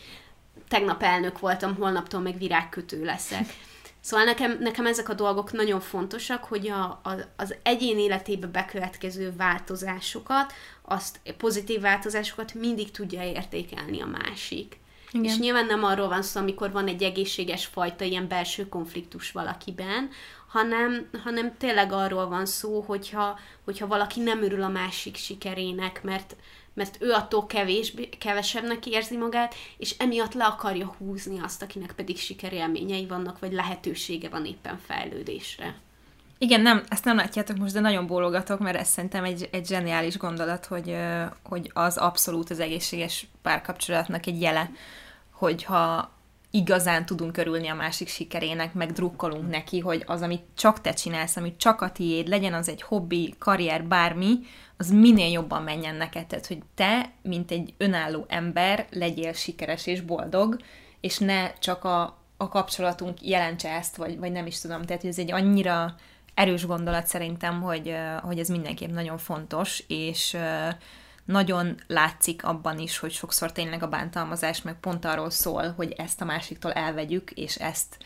[0.67, 3.45] tegnap elnök voltam, holnaptól meg virágkötő leszek.
[3.99, 9.33] Szóval nekem, nekem ezek a dolgok nagyon fontosak, hogy a, a, az egyén életébe bekövetkező
[9.35, 14.77] változásokat, azt pozitív változásokat mindig tudja értékelni a másik.
[15.19, 15.31] Igen.
[15.31, 20.09] És nyilván nem arról van szó, amikor van egy egészséges fajta ilyen belső konfliktus valakiben,
[20.47, 26.35] hanem, hanem tényleg arról van szó, hogyha, hogyha valaki nem örül a másik sikerének, mert,
[26.73, 32.17] mert ő attól kevés, kevesebbnek érzi magát, és emiatt le akarja húzni azt, akinek pedig
[32.17, 35.75] sikerélményei vannak, vagy lehetősége van éppen fejlődésre.
[36.37, 40.17] Igen, nem, ezt nem látjátok most, de nagyon bólogatok, mert ez szerintem egy, egy zseniális
[40.17, 40.97] gondolat, hogy,
[41.43, 44.69] hogy az abszolút az egészséges párkapcsolatnak egy jele,
[45.37, 46.13] hogyha
[46.51, 51.35] igazán tudunk örülni a másik sikerének, meg drukkolunk neki, hogy az, amit csak te csinálsz,
[51.35, 54.39] amit csak a tiéd, legyen az egy hobbi, karrier, bármi,
[54.77, 56.25] az minél jobban menjen neked.
[56.25, 60.57] Tehát, hogy te, mint egy önálló ember, legyél sikeres és boldog,
[61.01, 64.81] és ne csak a, a kapcsolatunk jelentse ezt, vagy, vagy nem is tudom.
[64.81, 65.95] Tehát, hogy ez egy annyira
[66.33, 70.37] erős gondolat szerintem, hogy, hogy ez mindenképp nagyon fontos, és
[71.25, 76.21] nagyon látszik abban is, hogy sokszor tényleg a bántalmazás meg pont arról szól, hogy ezt
[76.21, 77.97] a másiktól elvegyük, és ezt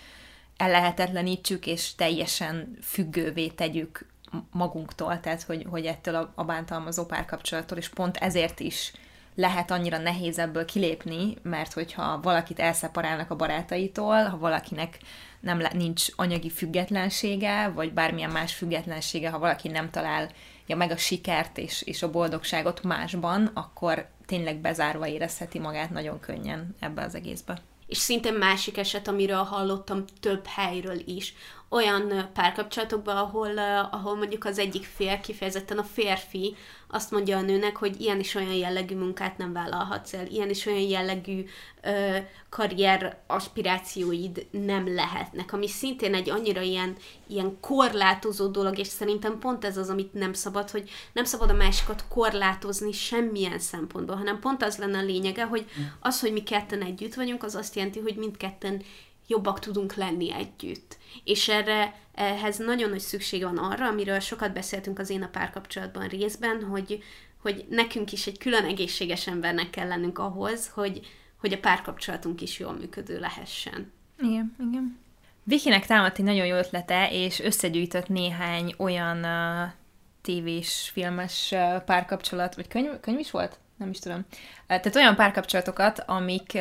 [0.58, 4.06] ellehetetlenítsük, és teljesen függővé tegyük
[4.52, 8.94] magunktól, tehát hogy, hogy ettől a, a bántalmazó párkapcsolattól, és pont ezért is
[9.36, 15.00] lehet annyira nehéz ebből kilépni, mert hogyha valakit elszeparálnak a barátaitól, ha valakinek
[15.40, 19.90] nem nincs anyagi függetlensége, vagy bármilyen más függetlensége, ha valaki nem
[20.70, 26.20] találja meg a sikert és, és a boldogságot másban, akkor tényleg bezárva érezheti magát nagyon
[26.20, 27.62] könnyen ebbe az egészbe.
[27.88, 31.34] És szintén másik eset, amiről hallottam több helyről is,
[31.70, 33.58] olyan párkapcsolatokban, ahol,
[33.92, 36.56] ahol mondjuk az egyik fél, kifejezetten a férfi
[36.92, 40.66] azt mondja a nőnek, hogy ilyen is olyan jellegű munkát nem vállalhatsz el, ilyen is
[40.66, 41.46] olyan jellegű
[41.82, 42.18] ö,
[42.50, 46.96] karrier aspirációid nem lehetnek, ami szintén egy annyira ilyen,
[47.28, 51.54] ilyen korlátozó dolog, és szerintem pont ez az, amit nem szabad, hogy nem szabad a
[51.54, 55.66] másikat korlátozni semmilyen szempontból, hanem pont az lenne a lényege, hogy
[56.00, 58.82] az, hogy mi ketten együtt vagyunk, az azt jelenti, hogy mindketten
[59.30, 60.98] jobbak tudunk lenni együtt.
[61.24, 66.08] És erre ehhez nagyon nagy szükség van arra, amiről sokat beszéltünk az én a párkapcsolatban
[66.08, 67.04] részben, hogy,
[67.42, 71.00] hogy nekünk is egy külön egészséges embernek kell lennünk ahhoz, hogy,
[71.40, 73.92] hogy a párkapcsolatunk is jól működő lehessen.
[74.20, 75.00] Igen, igen.
[75.44, 79.72] Vikinek támadt egy nagyon jó ötlete, és összegyűjtött néhány olyan uh,
[80.22, 83.60] tévés, filmes uh, párkapcsolat, vagy könyv, könyv is volt?
[83.80, 84.26] Nem is tudom.
[84.68, 86.54] Tehát olyan párkapcsolatokat, amik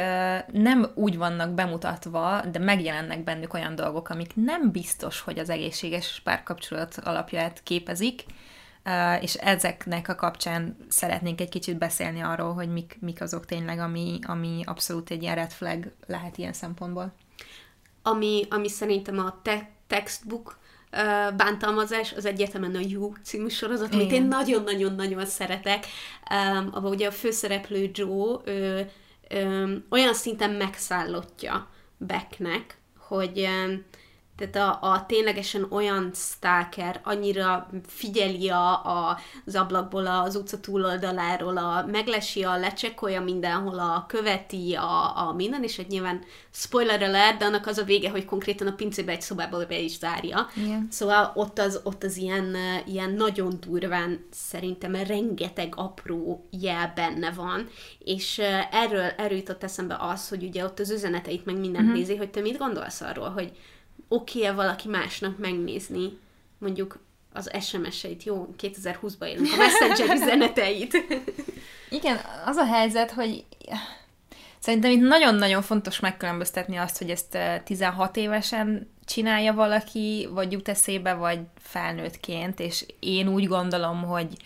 [0.53, 6.21] nem úgy vannak bemutatva, de megjelennek bennük olyan dolgok, amik nem biztos, hogy az egészséges
[6.25, 8.25] párkapcsolat alapját képezik,
[9.21, 14.19] és ezeknek a kapcsán szeretnénk egy kicsit beszélni arról, hogy mik, mik azok tényleg, ami,
[14.23, 17.13] ami abszolút egy ilyen red flag lehet ilyen szempontból.
[18.03, 20.59] Ami, ami szerintem a te textbook
[21.37, 25.87] bántalmazás, az egyetemen a You című sorozat, amit én nagyon-nagyon-nagyon szeretek,
[26.31, 28.91] um, ahol ugye a főszereplő Joe ő,
[29.31, 33.85] ő, olyan szinten megszállottja Becknek, hogy um,
[34.39, 41.57] tehát a, a ténylegesen olyan stalker annyira figyeli a, a, az ablakból az utca túloldaláról,
[41.57, 46.21] a, meglesi a, lecsekolja mindenhol, a követi a, a minden, és egy nyilván
[46.51, 49.99] spoiler alert, de annak az a vége, hogy konkrétan a pincébe egy szobába be is
[49.99, 50.49] zárja.
[50.55, 50.81] Yeah.
[50.91, 57.69] Szóval ott az, ott az ilyen, ilyen nagyon durván szerintem rengeteg apró jel benne van,
[57.99, 58.39] és
[58.71, 61.99] erről, erről jutott eszembe az, hogy ugye ott az üzeneteit meg mindent uh-huh.
[61.99, 63.53] nézi, hogy te mit gondolsz arról, hogy
[64.09, 66.19] oké-e valaki másnak megnézni
[66.59, 66.99] mondjuk
[67.33, 71.05] az SMS-eit, jó, 2020-ban élünk, a Messenger üzeneteit.
[71.91, 73.45] Igen, az a helyzet, hogy
[74.59, 81.15] szerintem itt nagyon-nagyon fontos megkülönböztetni azt, hogy ezt 16 évesen csinálja valaki, vagy jut eszébe,
[81.15, 84.37] vagy felnőttként, és én úgy gondolom, hogy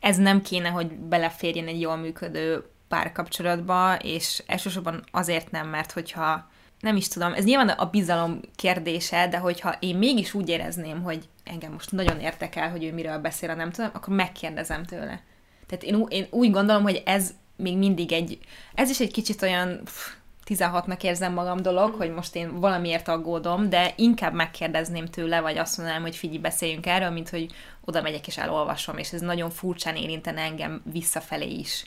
[0.00, 6.50] ez nem kéne, hogy beleférjen egy jól működő párkapcsolatba, és elsősorban azért nem, mert hogyha
[6.84, 11.28] nem is tudom, ez nyilván a bizalom kérdése, de hogyha én mégis úgy érezném, hogy
[11.44, 15.22] engem most nagyon értekel, hogy ő miről beszél, nem tudom, akkor megkérdezem tőle.
[15.66, 18.38] Tehát én, én úgy gondolom, hogy ez még mindig egy,
[18.74, 20.12] ez is egy kicsit olyan pff,
[20.46, 25.76] 16-nak érzem magam dolog, hogy most én valamiért aggódom, de inkább megkérdezném tőle, vagy azt
[25.76, 27.52] mondanám, hogy figyelj, beszéljünk erről, mint hogy
[27.84, 31.84] oda megyek és elolvasom, és ez nagyon furcsán érintene engem visszafelé is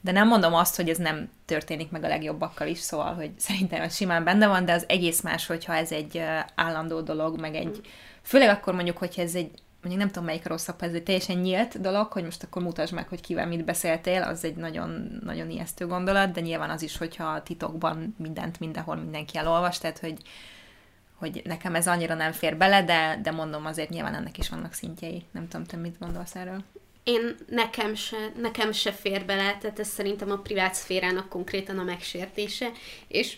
[0.00, 3.82] de nem mondom azt, hogy ez nem történik meg a legjobbakkal is, szóval, hogy szerintem
[3.82, 6.22] ez simán benne van, de az egész más, hogyha ez egy
[6.54, 7.80] állandó dolog, meg egy,
[8.22, 9.50] főleg akkor mondjuk, hogyha ez egy
[9.82, 12.92] mondjuk nem tudom melyik a rosszabb, ez egy teljesen nyílt dolog, hogy most akkor mutasd
[12.92, 16.96] meg, hogy kivel mit beszéltél, az egy nagyon, nagyon ijesztő gondolat, de nyilván az is,
[16.96, 20.22] hogyha titokban mindent mindenhol mindenki elolvas, tehát hogy,
[21.14, 24.72] hogy nekem ez annyira nem fér bele, de, de mondom azért nyilván ennek is vannak
[24.72, 25.24] szintjei.
[25.30, 26.64] Nem tudom, te mit gondolsz erről?
[27.04, 31.84] Én nekem se, nekem se fér bele, tehát ez szerintem a privát szférának konkrétan a
[31.84, 32.70] megsértése,
[33.08, 33.36] és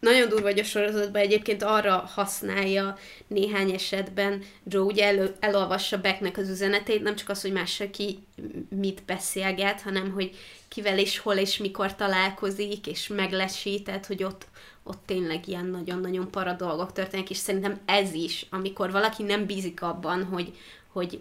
[0.00, 6.38] nagyon durva, hogy a sorozatban egyébként arra használja néhány esetben Joe, ugye elő, elolvassa Becknek
[6.38, 8.18] az üzenetét, nem csak az, hogy mással ki
[8.68, 10.36] mit beszélget, hanem hogy
[10.68, 14.46] kivel és hol és mikor találkozik, és meglesi, hogy ott,
[14.82, 19.82] ott tényleg ilyen nagyon-nagyon para dolgok történnek, és szerintem ez is, amikor valaki nem bízik
[19.82, 20.52] abban, hogy,
[20.92, 21.20] hogy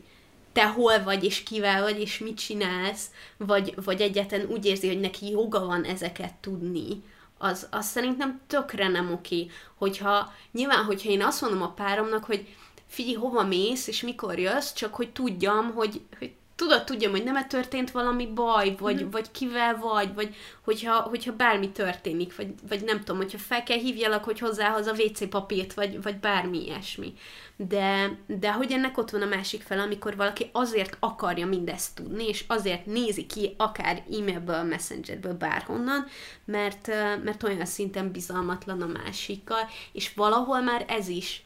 [0.55, 3.05] te hol vagy, és kivel vagy, és mit csinálsz,
[3.37, 7.03] vagy, vagy egyetlen úgy érzi, hogy neki joga van ezeket tudni,
[7.37, 9.47] az, az szerintem tökre nem oké.
[9.75, 12.55] Hogyha, nyilván, hogyha én azt mondom a páromnak, hogy
[12.87, 17.35] figyelj, hova mész, és mikor jössz, csak hogy tudjam, hogy, hogy tudod, tudjam, hogy nem
[17.35, 19.09] -e történt valami baj, vagy, mm.
[19.09, 23.77] vagy kivel vagy, vagy hogyha, hogyha bármi történik, vagy, vagy nem tudom, hogyha fel kell
[23.77, 27.13] hívjalak, hogy hozzához a WC papírt, vagy, vagy bármi ilyesmi.
[27.55, 32.27] De, de hogy ennek ott van a másik fel, amikor valaki azért akarja mindezt tudni,
[32.27, 36.05] és azért nézi ki akár e-mailből, messengerből, bárhonnan,
[36.45, 36.87] mert,
[37.23, 41.43] mert olyan szinten bizalmatlan a másikkal, és valahol már ez is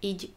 [0.00, 0.32] így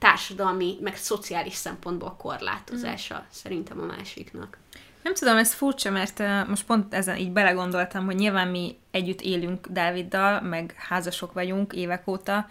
[0.00, 3.30] társadalmi, meg szociális szempontból korlátozása mm.
[3.30, 4.58] szerintem a másiknak.
[5.02, 9.66] Nem tudom, ez furcsa, mert most pont ezen így belegondoltam, hogy nyilván mi együtt élünk
[9.66, 12.46] Dáviddal, meg házasok vagyunk évek óta,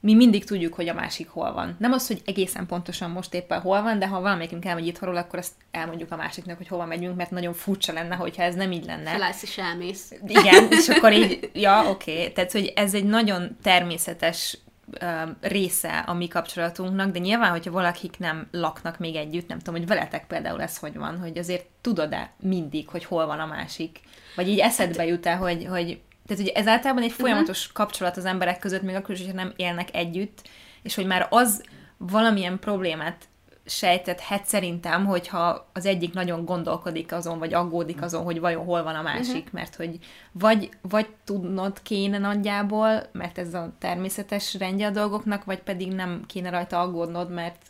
[0.00, 1.76] mi mindig tudjuk, hogy a másik hol van.
[1.78, 5.38] Nem az, hogy egészen pontosan most éppen hol van, de ha valamelyikünk elmegy itthonról, akkor
[5.38, 8.84] azt elmondjuk a másiknak, hogy hova megyünk, mert nagyon furcsa lenne, hogyha ez nem így
[8.84, 9.10] lenne.
[9.10, 10.12] Felállsz és elmész.
[10.26, 12.12] Igen, és akkor így, ja, oké.
[12.12, 12.32] Okay.
[12.32, 14.58] Tehát, hogy ez egy nagyon természetes
[15.40, 19.88] része a mi kapcsolatunknak, de nyilván, hogyha valakik nem laknak még együtt, nem tudom, hogy
[19.88, 24.00] veletek például ez hogy van, hogy azért tudod-e mindig, hogy hol van a másik?
[24.36, 27.74] Vagy így eszedbe jut-e, hogy, hogy tehát ugye ez általában egy folyamatos uh-huh.
[27.74, 30.48] kapcsolat az emberek között, még akkor is, hogyha nem élnek együtt,
[30.82, 31.62] és hogy már az
[31.96, 33.28] valamilyen problémát
[33.70, 38.94] sejtethet szerintem, hogyha az egyik nagyon gondolkodik azon, vagy aggódik azon, hogy vajon hol van
[38.94, 39.52] a másik, uh-huh.
[39.52, 39.98] mert hogy
[40.32, 46.24] vagy, vagy tudnod kéne nagyjából, mert ez a természetes rendje a dolgoknak, vagy pedig nem
[46.26, 47.62] kéne rajta aggódnod, mert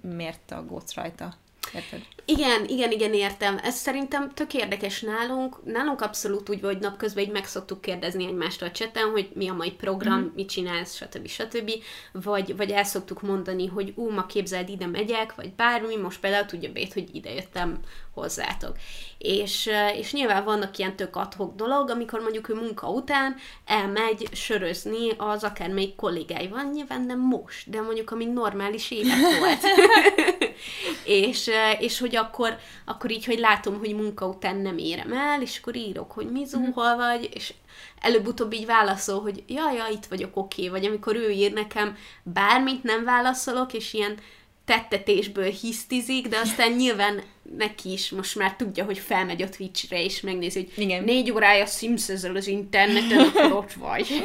[0.00, 1.34] miért aggódsz rajta.
[1.74, 2.00] Érted?
[2.28, 3.58] Igen, igen, igen, értem.
[3.62, 5.64] Ez szerintem tök érdekes nálunk.
[5.64, 9.54] Nálunk abszolút úgy, hogy napközben így meg szoktuk kérdezni egymástól a cseten, hogy mi a
[9.54, 10.28] mai program, mm.
[10.34, 11.26] mit csinálsz, stb.
[11.26, 11.70] stb.
[12.12, 16.46] Vagy, vagy el szoktuk mondani, hogy ú, ma képzeld, ide megyek, vagy bármi, most például
[16.46, 17.78] tudja Bét, hogy ide jöttem
[18.14, 18.76] hozzátok.
[19.18, 25.10] És, és nyilván vannak ilyen tök adhok dolog, amikor mondjuk ő munka után elmegy sörözni
[25.16, 29.60] az akármelyik kollégáival, nyilván nem most, de mondjuk amíg normális élet volt.
[31.04, 35.58] és, és hogy akkor, akkor így, hogy látom, hogy munka után nem érem el, és
[35.58, 36.70] akkor írok, hogy Mizu, mm.
[36.70, 37.54] hol vagy, és
[38.00, 40.80] előbb-utóbb így válaszol, hogy ja, ja, itt vagyok, oké, okay.
[40.80, 44.18] vagy amikor ő ír nekem bármit nem válaszolok, és ilyen
[44.64, 47.22] tettetésből hisztizik, de aztán nyilván
[47.56, 51.04] neki is most már tudja, hogy felmegy a Twitchre, és megnézi, hogy Igen.
[51.04, 54.08] négy órája sims az interneten, akkor ott vagy.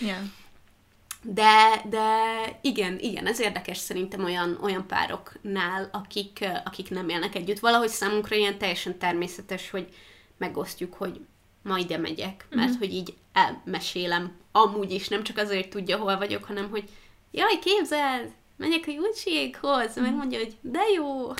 [0.00, 0.18] yeah.
[1.26, 2.08] De, de
[2.60, 7.58] igen, igen, ez érdekes szerintem olyan, olyan pároknál, akik, akik nem élnek együtt.
[7.58, 9.88] Valahogy számunkra ilyen teljesen természetes, hogy
[10.38, 11.20] megosztjuk, hogy
[11.62, 12.78] ma ide megyek, mert mm-hmm.
[12.78, 16.84] hogy így elmesélem amúgy is, nem csak azért, tudja, hol vagyok, hanem hogy
[17.30, 21.32] jaj, képzeld, megyek a Jucsiékhoz, meg mondja, hogy de jó.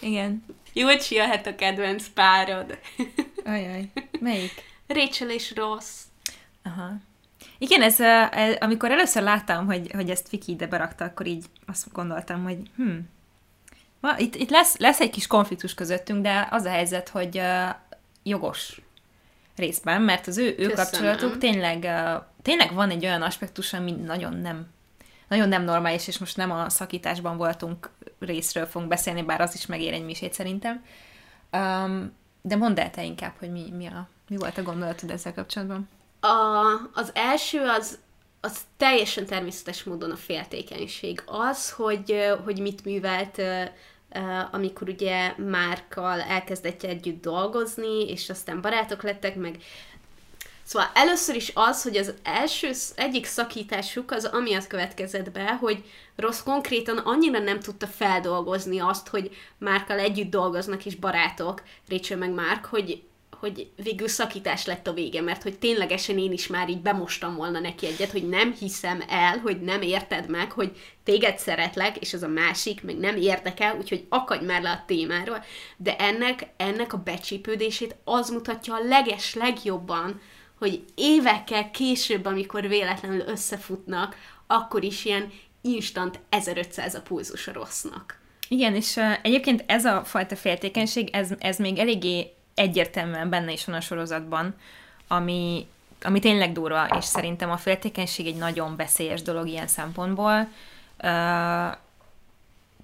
[0.10, 0.44] Igen.
[0.72, 2.78] Jucsi jöhet a kedvenc párod.
[3.44, 3.84] Ajaj,
[4.20, 4.52] melyik?
[4.86, 5.86] Rachel és Ross.
[6.68, 6.92] Aha.
[7.58, 8.00] Igen, ez,
[8.30, 12.58] ez, amikor először láttam, hogy, hogy ezt Viki ide berakta, akkor így azt gondoltam, hogy
[12.76, 12.98] hm,
[14.00, 17.74] ma, itt, itt lesz, lesz egy kis konfliktus közöttünk, de az a helyzet, hogy uh,
[18.22, 18.80] jogos
[19.56, 24.36] részben, mert az ő, ő kapcsolatuk tényleg, uh, tényleg van egy olyan aspektus, ami nagyon
[24.36, 24.66] nem
[25.28, 29.66] nagyon nem normális, és most nem a szakításban voltunk részről fogunk beszélni, bár az is
[29.66, 30.84] megér egy misét szerintem.
[31.52, 32.12] Um,
[32.42, 35.88] de mondd el te inkább, hogy mi, mi, a, mi volt a gondolatod ezzel kapcsolatban.
[36.20, 36.28] A,
[36.92, 37.98] az első az,
[38.40, 41.22] az teljesen természetes módon a féltékenység.
[41.26, 42.14] Az, hogy,
[42.44, 43.40] hogy mit művelt
[44.50, 49.58] amikor ugye Márkkal elkezdett együtt dolgozni, és aztán barátok lettek, meg
[50.68, 55.84] Szóval először is az, hogy az első, egyik szakításuk az amiatt következett be, hogy
[56.16, 62.30] Rossz konkrétan annyira nem tudta feldolgozni azt, hogy Márkkal együtt dolgoznak és barátok, Rachel meg
[62.30, 63.02] Márk, hogy
[63.40, 67.60] hogy végül szakítás lett a vége, mert hogy ténylegesen én is már így bemostam volna
[67.60, 72.22] neki egyet, hogy nem hiszem el, hogy nem érted meg, hogy téged szeretlek, és az
[72.22, 75.44] a másik meg nem érdekel, úgyhogy akadj már le a témáról.
[75.76, 80.20] De ennek, ennek a becsípődését az mutatja a leges legjobban,
[80.58, 84.16] hogy évekkel később, amikor véletlenül összefutnak,
[84.46, 88.20] akkor is ilyen instant 1500 a pulzus rossznak.
[88.48, 93.64] Igen, és uh, egyébként ez a fajta féltékenység, ez, ez még eléggé egyértelműen benne is
[93.64, 94.54] van a sorozatban,
[95.08, 95.66] ami,
[96.02, 100.48] ami tényleg durva, és szerintem a féltékenység egy nagyon veszélyes dolog ilyen szempontból.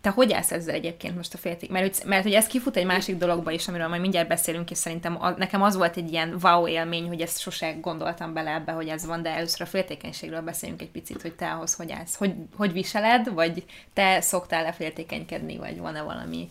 [0.01, 1.71] Te hogy állsz ezzel egyébként most a félték?
[1.71, 5.23] Mert, mert hogy ez kifut egy másik dologba is, amiről majd mindjárt beszélünk, és szerintem
[5.23, 8.89] a, nekem az volt egy ilyen wow élmény, hogy ezt sose gondoltam bele ebbe, hogy
[8.89, 12.17] ez van, de először a féltékenységről beszéljünk egy picit, hogy te ahhoz hogy állsz.
[12.17, 16.51] Hogy, hogy viseled, vagy te szoktál-e féltékenykedni, vagy van-e valami?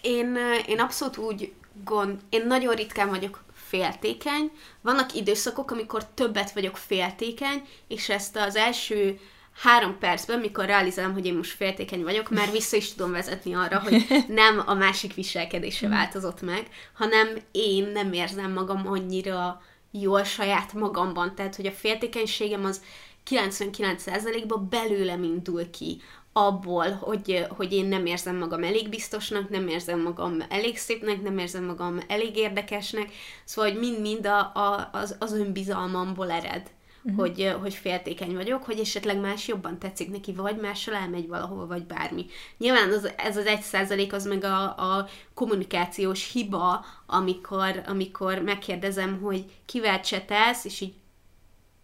[0.00, 0.36] Én,
[0.66, 1.52] én abszolút úgy
[1.84, 4.50] gond, én nagyon ritkán vagyok féltékeny.
[4.80, 9.18] Vannak időszakok, amikor többet vagyok féltékeny, és ezt az első
[9.62, 13.80] három percben, mikor realizálom, hogy én most féltékeny vagyok, már vissza is tudom vezetni arra,
[13.80, 20.72] hogy nem a másik viselkedése változott meg, hanem én nem érzem magam annyira jól saját
[20.72, 21.34] magamban.
[21.34, 22.82] Tehát, hogy a féltékenységem az
[23.30, 26.00] 99%-ban belőlem indul ki
[26.36, 31.38] abból, hogy, hogy én nem érzem magam elég biztosnak, nem érzem magam elég szépnek, nem
[31.38, 33.12] érzem magam elég érdekesnek,
[33.44, 36.70] szóval, hogy mind-mind a, a, az, az önbizalmamból ered
[37.04, 37.20] uh-huh.
[37.20, 41.84] hogy, hogy féltékeny vagyok, hogy esetleg más jobban tetszik neki, vagy mással elmegy valahova, vagy
[41.84, 42.26] bármi.
[42.58, 49.20] Nyilván az, ez az egy százalék az meg a, a kommunikációs hiba, amikor, amikor megkérdezem,
[49.20, 50.94] hogy kivel csetelsz, és így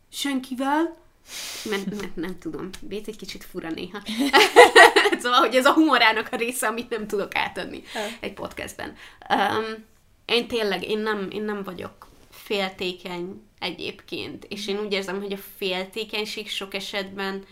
[0.09, 0.99] senkivel,
[1.71, 4.03] mert, mert nem tudom, Bét egy kicsit fura néha.
[5.23, 7.83] szóval, hogy ez a humorának a része, amit nem tudok átadni
[8.21, 8.97] egy podcastben.
[9.31, 9.85] Um,
[10.25, 14.45] én tényleg, én nem, én nem vagyok féltékeny egyébként.
[14.45, 17.45] És én úgy érzem, hogy a féltékenység sok esetben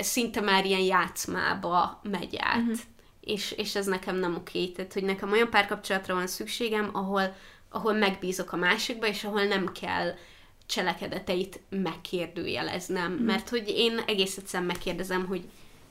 [0.00, 2.60] szinte már ilyen játszmába megy át.
[2.60, 2.78] Uh-huh.
[3.20, 4.66] És, és ez nekem nem oké.
[4.66, 7.36] Tehát, hogy nekem olyan párkapcsolatra van szükségem, ahol,
[7.68, 10.14] ahol megbízok a másikba, és ahol nem kell
[10.72, 13.12] cselekedeteit megkérdőjeleznem.
[13.12, 13.26] Uh-huh.
[13.26, 15.48] Mert hogy én egész egyszerűen megkérdezem, hogy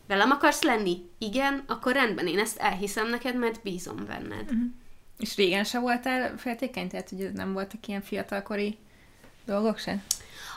[0.08, 0.98] velem akarsz lenni?
[1.18, 4.44] Igen, akkor rendben, én ezt elhiszem neked, mert bízom benned.
[4.44, 4.70] Uh-huh.
[5.18, 6.88] És régen se voltál féltékeny?
[6.88, 8.78] Tehát, hogy nem voltak ilyen fiatalkori
[9.46, 10.04] dolgok se?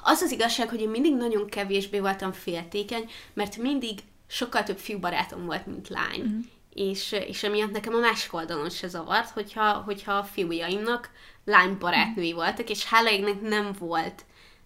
[0.02, 4.98] Az az igazság, hogy én mindig nagyon kevésbé voltam féltékeny, mert mindig sokkal több fiú
[4.98, 6.20] barátom volt, mint lány.
[6.20, 6.44] Uh-huh.
[6.74, 11.10] És, és emiatt nekem a másik oldalon se zavart, hogyha, hogyha a fiújaimnak
[11.44, 12.44] lány barátnői uh-huh.
[12.44, 14.24] voltak, és hála égnek nem volt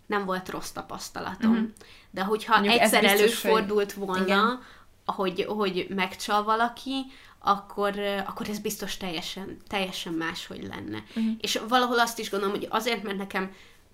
[0.09, 1.51] nem volt rossz tapasztalatom.
[1.51, 1.69] Uh-huh.
[2.11, 4.07] De hogyha Mondjuk egyszer biztos, előfordult hogy...
[4.07, 4.61] volna, Igen.
[5.05, 7.05] hogy, hogy megcsal valaki,
[7.39, 11.03] akkor, akkor ez biztos teljesen, teljesen máshogy lenne.
[11.09, 11.33] Uh-huh.
[11.41, 13.53] És valahol azt is gondolom, hogy azért, mert nekem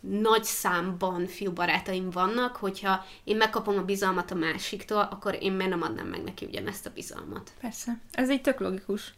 [0.08, 5.82] nagy számban fiúbarátaim vannak, hogyha én megkapom a bizalmat a másiktól, akkor én miért nem
[5.82, 7.52] adnám meg neki ugyanezt a bizalmat.
[7.60, 7.98] Persze.
[8.12, 9.14] Ez egy tök logikus.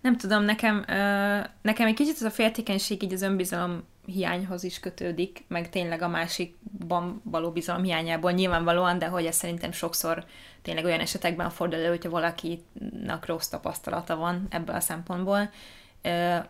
[0.00, 4.80] Nem tudom, nekem, uh, nekem egy kicsit ez a féltékenység így az önbizalom hiányhoz is
[4.80, 10.24] kötődik, meg tényleg a másikban való bizalom hiányából nyilvánvalóan, de hogy ez szerintem sokszor
[10.62, 15.50] tényleg olyan esetekben fordul elő, hogyha valakinek rossz tapasztalata van ebből a szempontból.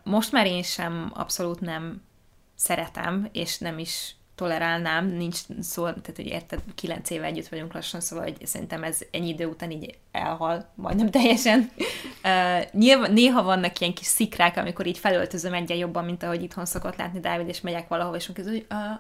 [0.03, 2.03] Most már én sem abszolút nem
[2.65, 8.01] szeretem, és nem is tolerálnám, nincs szó, tehát hogy érted, kilenc éve együtt vagyunk lassan,
[8.01, 11.71] szóval hogy szerintem ez ennyi idő után így elhal, majdnem teljesen.
[12.25, 16.65] Uh, nyilván, néha vannak ilyen kis szikrák, amikor így felöltözöm egyen jobban, mint ahogy itthon
[16.65, 18.99] szokott látni Dávid, és megyek valahova, és mondjuk, hogy uh,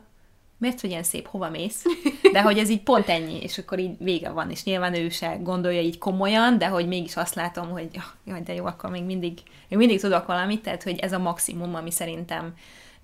[0.58, 1.84] miért vagy ilyen szép, hova mész?
[2.32, 5.36] De hogy ez így pont ennyi, és akkor így vége van, és nyilván ő se
[5.36, 7.88] gondolja így komolyan, de hogy mégis azt látom, hogy
[8.24, 9.38] jaj, de jó, akkor még mindig,
[9.68, 12.54] még mindig tudok valamit, tehát hogy ez a maximum, ami szerintem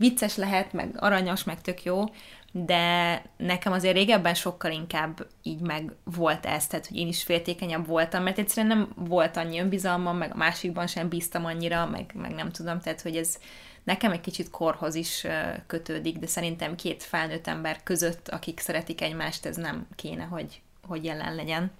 [0.01, 2.05] vicces lehet, meg aranyos, meg tök jó,
[2.53, 7.87] de nekem azért régebben sokkal inkább így meg volt ez, tehát hogy én is féltékenyebb
[7.87, 12.35] voltam, mert egyszerűen nem volt annyi önbizalmam, meg a másikban sem bíztam annyira, meg, meg
[12.35, 13.39] nem tudom, tehát hogy ez
[13.85, 15.27] nekem egy kicsit korhoz is
[15.67, 21.05] kötődik, de szerintem két felnőtt ember között, akik szeretik egymást, ez nem kéne, hogy, hogy
[21.05, 21.71] jelen legyen.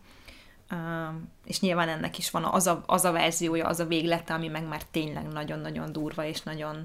[0.73, 1.15] Uh,
[1.45, 4.67] és nyilván ennek is van az a, az a verziója, az a véglete, ami meg
[4.67, 6.85] már tényleg nagyon-nagyon durva, és nagyon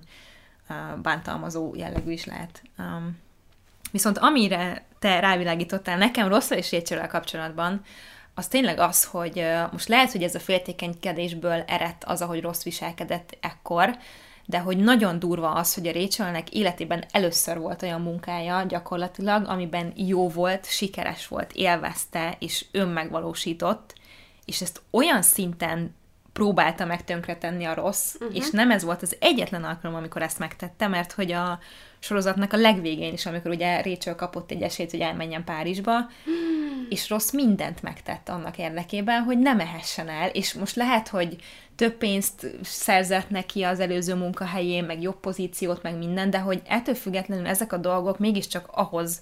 [1.02, 2.62] bántalmazó jellegű is lehet.
[3.92, 7.82] Viszont amire te rávilágítottál nekem rossz és Rachel kapcsolatban,
[8.34, 13.38] az tényleg az, hogy most lehet, hogy ez a féltékenykedésből eredt az, ahogy rossz viselkedett
[13.42, 13.98] ekkor,
[14.46, 19.94] de hogy nagyon durva az, hogy a Rachelnek életében először volt olyan munkája gyakorlatilag, amiben
[19.96, 23.94] jó volt, sikeres volt, élvezte és önmegvalósított,
[24.46, 25.96] és ezt olyan szinten
[26.36, 28.36] próbálta meg tönkretenni a rossz, uh-huh.
[28.36, 31.60] és nem ez volt az egyetlen alkalom, amikor ezt megtette, mert hogy a
[32.00, 36.88] sorozatnak a legvégén is, amikor ugye Rachel kapott egy esélyt, hogy elmenjen Párizsba, hmm.
[36.90, 41.36] és rossz mindent megtett annak érdekében, hogy ne mehessen el, és most lehet, hogy
[41.76, 46.96] több pénzt szerzett neki az előző munkahelyén, meg jobb pozíciót, meg minden, de hogy ettől
[46.96, 49.22] függetlenül ezek a dolgok mégiscsak ahhoz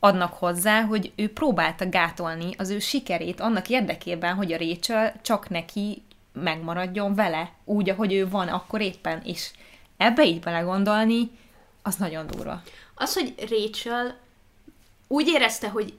[0.00, 5.48] adnak hozzá, hogy ő próbálta gátolni az ő sikerét annak érdekében, hogy a Rachel csak
[5.48, 6.02] neki
[6.42, 9.50] megmaradjon vele, úgy, ahogy ő van akkor éppen, és
[9.96, 11.30] ebbe így belegondolni,
[11.82, 12.62] az nagyon durva.
[12.94, 14.18] Az, hogy Rachel
[15.08, 15.94] úgy érezte, hogy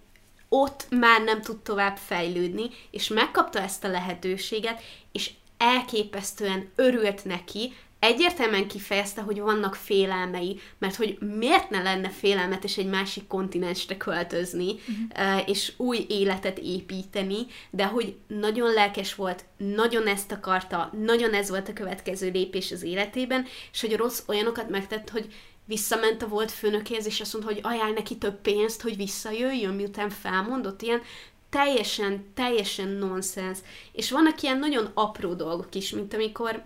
[0.50, 4.82] ott már nem tud tovább fejlődni, és megkapta ezt a lehetőséget,
[5.12, 12.78] és elképesztően örült neki, egyértelműen kifejezte, hogy vannak félelmei, mert hogy miért ne lenne félelmetes
[12.78, 15.50] egy másik kontinensre költözni, uh-huh.
[15.50, 17.38] és új életet építeni,
[17.70, 22.84] de hogy nagyon lelkes volt, nagyon ezt akarta, nagyon ez volt a következő lépés az
[22.84, 25.34] életében, és hogy rossz olyanokat megtett, hogy
[25.66, 30.10] visszament a volt főnökéhez, és azt mondta, hogy ajánl neki több pénzt, hogy visszajöjjön, miután
[30.10, 31.02] felmondott, ilyen
[31.50, 33.58] teljesen, teljesen nonsens.
[33.92, 36.64] És vannak ilyen nagyon apró dolgok is, mint amikor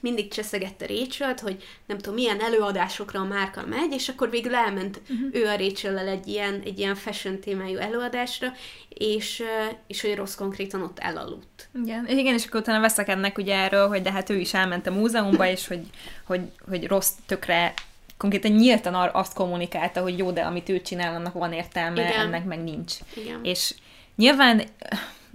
[0.00, 5.00] mindig cseszegette rachel hogy nem tudom, milyen előadásokra a márka megy, és akkor végül elment
[5.02, 5.28] uh-huh.
[5.32, 8.52] ő a rachel egy ilyen, egy ilyen fashion témájú előadásra,
[8.88, 9.42] és,
[9.86, 11.68] és hogy rossz konkrétan ott elaludt.
[11.82, 14.90] Igen, igen, és akkor utána veszekednek ugye erről, hogy de hát ő is elment a
[14.90, 15.82] múzeumba, és hogy,
[16.24, 17.74] hogy, hogy rossz tökre
[18.16, 22.20] konkrétan nyíltan azt kommunikálta, hogy jó, de amit ő csinál, annak van értelme, Igen.
[22.20, 22.92] ennek meg nincs.
[23.16, 23.40] Igen.
[23.42, 23.74] És
[24.16, 24.62] nyilván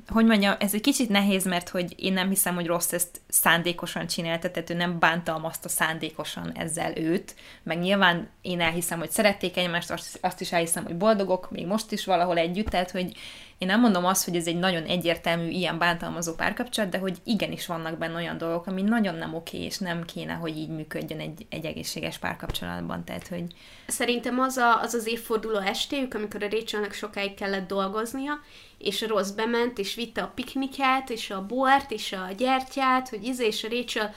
[0.07, 4.07] hogy mondja, ez egy kicsit nehéz, mert hogy én nem hiszem, hogy rossz ezt szándékosan
[4.07, 9.93] csinálta, tehát ő nem bántalmazta szándékosan ezzel őt, meg nyilván én elhiszem, hogy szerették egymást,
[10.21, 13.15] azt is elhiszem, hogy boldogok, még most is valahol együtt, tehát hogy
[13.57, 17.65] én nem mondom azt, hogy ez egy nagyon egyértelmű, ilyen bántalmazó párkapcsolat, de hogy igenis
[17.65, 21.45] vannak benne olyan dolgok, ami nagyon nem oké, és nem kéne, hogy így működjön egy,
[21.49, 23.03] egy egészséges párkapcsolatban.
[23.03, 23.43] Tehát, hogy...
[23.87, 28.39] Szerintem az, a, az az évforduló estéjük, amikor a Rachelnek sokáig kellett dolgoznia,
[28.77, 33.23] és a Rossz bement, és vitte a pikniket, és a bort, és a gyertyát, hogy
[33.23, 34.13] izé, és a Rachel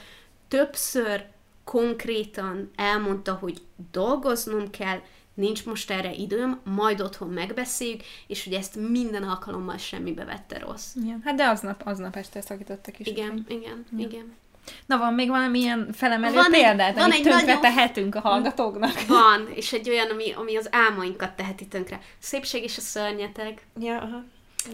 [0.48, 1.24] többször
[1.64, 3.60] konkrétan elmondta, hogy
[3.92, 5.00] dolgoznom kell,
[5.38, 10.94] nincs most erre időm, majd otthon megbeszéljük, és hogy ezt minden alkalommal semmibe vette rossz.
[10.94, 11.20] Igen.
[11.24, 13.06] Hát de aznap, aznap este szakítottak is.
[13.06, 14.34] Igen, igen, igen, igen.
[14.86, 17.60] Na van még valamilyen felemelő van példát, egy, amit van tönkre nagyon...
[17.60, 19.06] tehetünk a hallgatóknak?
[19.08, 22.00] Van, és egy olyan, ami, ami az álmainkat teheti tönkre.
[22.18, 23.62] Szépség és a szörnyeteg.
[23.80, 24.24] Ja, aha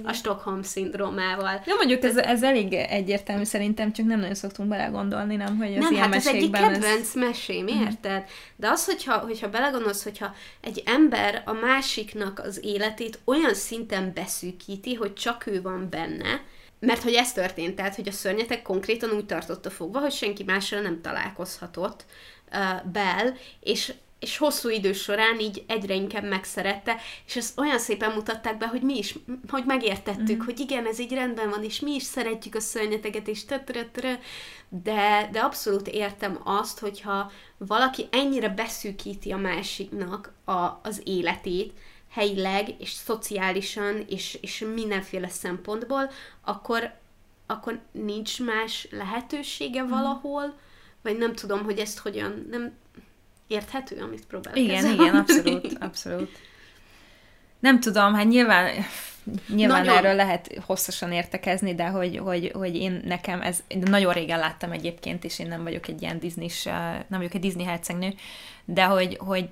[0.02, 1.62] a Stockholm szindrómával.
[1.66, 5.82] Jó, mondjuk ez, ez elég egyértelmű szerintem, csak nem nagyon szoktunk belegondolni, nem, hogy az
[5.82, 7.14] nem, ilyen hát ez egyik kedvenc ez...
[7.14, 7.82] mesém, mhm.
[7.82, 8.24] érted?
[8.56, 14.94] De az, hogyha, hogyha belegondolsz, hogyha egy ember a másiknak az életét olyan szinten beszűkíti,
[14.94, 16.42] hogy csak ő van benne,
[16.78, 20.80] mert hogy ez történt, tehát, hogy a szörnyetek konkrétan úgy tartotta fogva, hogy senki mással
[20.80, 22.04] nem találkozhatott
[22.52, 23.92] uh, Bell, és
[24.24, 26.96] és hosszú idő során így egyre inkább megszerette,
[27.26, 29.18] és ezt olyan szépen mutatták be, hogy mi is,
[29.48, 30.44] hogy megértettük, mm.
[30.44, 34.12] hogy igen, ez így rendben van, és mi is szeretjük a szörnyeteget, és tötrötrö,
[34.68, 41.72] de, de abszolút értem azt, hogyha valaki ennyire beszűkíti a másiknak a, az életét,
[42.10, 46.10] helyileg, és szociálisan, és, és mindenféle szempontból,
[46.44, 46.94] akkor,
[47.46, 49.88] akkor nincs más lehetősége mm.
[49.88, 50.54] valahol,
[51.02, 52.72] vagy nem tudom, hogy ezt hogyan, nem,
[53.54, 55.02] Érthető, amit próbálok Igen, kezelni.
[55.02, 56.38] igen, abszolút, abszolút.
[57.58, 58.70] Nem tudom, hát nyilván,
[59.48, 59.96] nyilván nagyon.
[59.96, 65.24] erről lehet hosszasan értekezni, de hogy, hogy, hogy én nekem ez, nagyon régen láttam egyébként,
[65.24, 66.50] és én nem vagyok egy ilyen disney
[67.08, 68.14] nem vagyok egy Disney hercegnő,
[68.64, 69.48] de hogy, hogy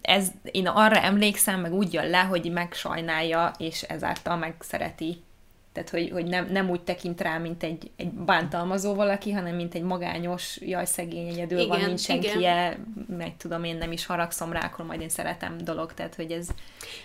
[0.00, 5.22] ez, én arra emlékszem, meg úgy jön le, hogy megsajnálja, és ezáltal megszereti
[5.72, 9.74] tehát, hogy, hogy nem, nem úgy tekint rá, mint egy, egy bántalmazó valaki, hanem mint
[9.74, 14.52] egy magányos, jaj, szegény, egyedül igen, van, nincs senkije, meg tudom, én nem is haragszom
[14.52, 16.48] rá, akkor majd én szeretem dolog, tehát, hogy ez...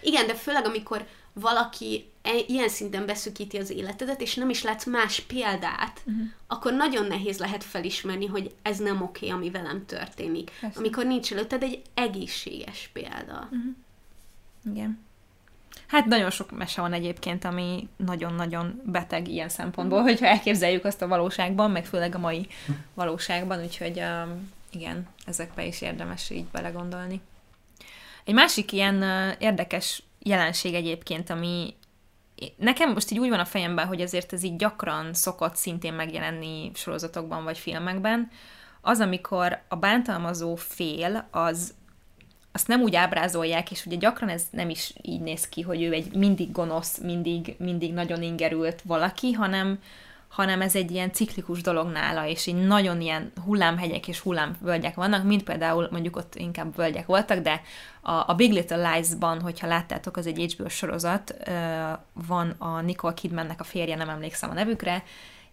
[0.02, 4.86] Igen, de főleg, amikor valaki e, ilyen szinten beszűkíti az életedet, és nem is látsz
[4.86, 6.24] más példát, uh-huh.
[6.48, 10.52] akkor nagyon nehéz lehet felismerni, hogy ez nem oké, okay, ami velem történik.
[10.62, 10.80] Persze.
[10.80, 13.50] Amikor nincs előtted egy egészséges példa.
[13.52, 13.76] Uh-huh.
[14.72, 15.06] Igen.
[15.88, 21.08] Hát nagyon sok mese van egyébként, ami nagyon-nagyon beteg ilyen szempontból, hogyha elképzeljük azt a
[21.08, 22.48] valóságban, meg főleg a mai
[22.94, 27.22] valóságban, úgyhogy um, igen, ezekbe is érdemes így belegondolni.
[28.24, 31.76] Egy másik ilyen uh, érdekes jelenség egyébként, ami
[32.56, 36.72] nekem most így úgy van a fejemben, hogy azért ez így gyakran szokott szintén megjelenni
[36.74, 38.30] sorozatokban vagy filmekben,
[38.82, 41.74] az, amikor a bántalmazó fél az
[42.58, 45.94] azt nem úgy ábrázolják, és ugye gyakran ez nem is így néz ki, hogy ő
[45.94, 49.80] egy mindig gonosz, mindig, mindig nagyon ingerült valaki, hanem,
[50.28, 55.24] hanem ez egy ilyen ciklikus dolog nála, és így nagyon ilyen hullámhegyek és hullámvölgyek vannak,
[55.24, 57.62] mint például mondjuk ott inkább völgyek voltak, de
[58.02, 61.36] a, a Big Little Lies-ban, hogyha láttátok, az egy HBO sorozat,
[62.14, 65.04] van a Nicole Kidmannek a férje, nem emlékszem a nevükre,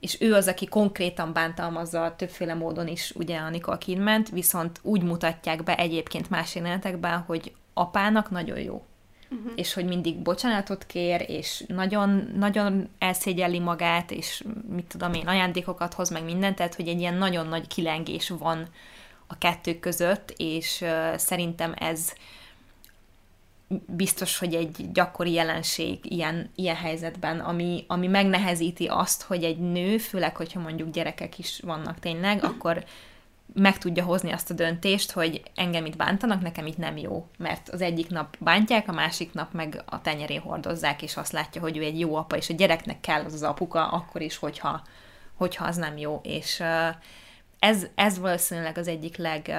[0.05, 5.03] és ő az, aki konkrétan bántalmazza többféle módon is ugye a Nicole kidman viszont úgy
[5.03, 8.85] mutatják be egyébként más jelenetekben, hogy apának nagyon jó.
[9.31, 9.53] Uh-huh.
[9.55, 15.95] És hogy mindig bocsánatot kér, és nagyon, nagyon elszégyelli magát, és mit tudom én, ajándékokat
[15.95, 18.69] hoz meg mindent, tehát hogy egy ilyen nagyon nagy kilengés van
[19.27, 22.13] a kettő között, és uh, szerintem ez
[23.87, 29.99] biztos, hogy egy gyakori jelenség ilyen, ilyen helyzetben, ami, ami megnehezíti azt, hogy egy nő,
[29.99, 32.85] főleg, hogyha mondjuk gyerekek is vannak tényleg, akkor
[33.55, 37.27] meg tudja hozni azt a döntést, hogy engem itt bántanak, nekem itt nem jó.
[37.39, 41.61] Mert az egyik nap bántják, a másik nap meg a tenyeré hordozzák, és azt látja,
[41.61, 44.83] hogy ő egy jó apa, és a gyereknek kell az az apuka, akkor is, hogyha,
[45.35, 46.21] hogyha az nem jó.
[46.23, 46.63] És
[47.59, 49.55] ez, ez valószínűleg az egyik leg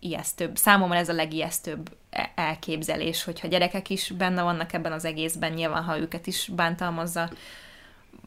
[0.00, 0.56] ijesztőbb.
[0.56, 1.96] Számomra ez a legijesztőbb
[2.34, 7.30] elképzelés, hogyha gyerekek is benne vannak ebben az egészben, nyilván, ha őket is bántalmazza,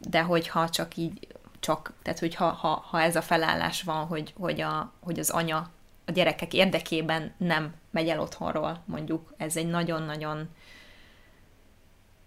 [0.02, 1.28] de hogyha csak így
[1.60, 5.30] csak, tehát hogy ha, ha, ha ez a felállás van, hogy, hogy, a, hogy az
[5.30, 5.70] anya
[6.06, 10.50] a gyerekek érdekében nem megy el otthonról, mondjuk, ez egy nagyon-nagyon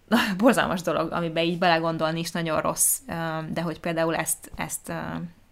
[0.37, 2.99] borzalmas dolog, amiben így belegondolni is nagyon rossz,
[3.49, 4.93] de hogy például ezt, ezt,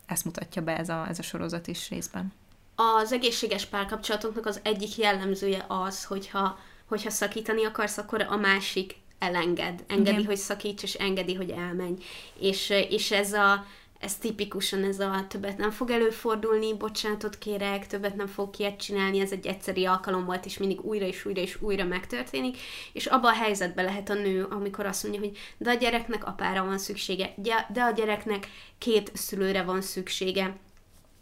[0.05, 2.33] ezt mutatja be ez a, ez a sorozat is részben.
[2.75, 9.83] Az egészséges párkapcsolatoknak az egyik jellemzője az, hogyha, hogyha szakítani akarsz, akkor a másik elenged.
[9.87, 10.25] Engedi, Igen.
[10.25, 11.95] hogy szakíts, és engedi, hogy elmenj.
[12.39, 13.65] És, és ez a
[13.99, 19.19] ez tipikusan ez a többet nem fog előfordulni, bocsánatot kérek, többet nem fog ilyet csinálni,
[19.19, 22.57] ez egy egyszeri alkalom volt, és mindig újra és újra és újra megtörténik,
[22.93, 26.65] és abban a helyzetben lehet a nő, amikor azt mondja, hogy de a gyereknek apára
[26.65, 27.33] van szüksége,
[27.73, 28.47] de a gyereknek
[28.77, 30.55] két szülőre van szüksége,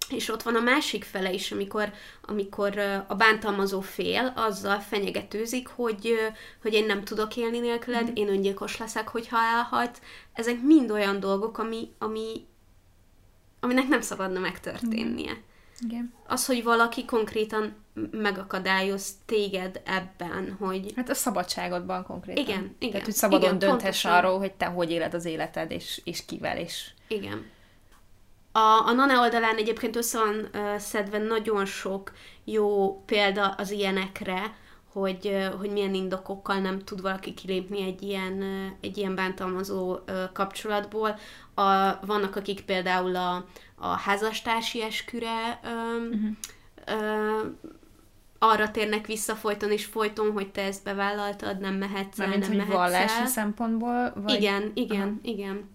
[0.09, 2.77] és ott van a másik fele is, amikor, amikor
[3.07, 6.15] a bántalmazó fél azzal fenyegetőzik, hogy,
[6.61, 8.13] hogy én nem tudok élni nélküled, mm.
[8.13, 9.89] én öngyilkos leszek, hogyha elhagy.
[10.33, 12.45] Ezek mind olyan dolgok, ami, ami,
[13.59, 15.41] aminek nem szabadna megtörténnie.
[15.79, 16.13] Igen.
[16.27, 17.75] Az, hogy valaki konkrétan
[18.11, 20.93] megakadályoz téged ebben, hogy...
[20.95, 22.43] Hát a szabadságodban konkrétan.
[22.43, 22.91] Igen, igen.
[22.91, 24.11] Tehát, hogy szabadon igen, dönthess pontosan.
[24.11, 26.89] arról, hogy te hogy éled az életed, és, és kivel, és...
[27.07, 27.45] Igen.
[28.55, 32.11] A, a Nane oldalán egyébként össze van uh, szedve nagyon sok
[32.43, 34.55] jó példa az ilyenekre,
[34.91, 39.99] hogy, uh, hogy milyen indokokkal nem tud valaki kilépni egy ilyen, uh, egy ilyen bántalmazó
[40.33, 41.19] kapcsolatból.
[41.53, 43.45] A, vannak, akik például a,
[43.75, 47.41] a házastársi esküre um, uh-huh.
[47.41, 47.47] uh,
[48.39, 52.65] arra térnek vissza folyton és folyton, hogy te ezt bevállaltad, nem mehetsz el, Mármint, nem
[52.65, 53.25] hogy vallási el.
[53.25, 54.13] szempontból?
[54.15, 54.33] Vagy...
[54.33, 55.19] Igen, igen, Aha.
[55.21, 55.72] igen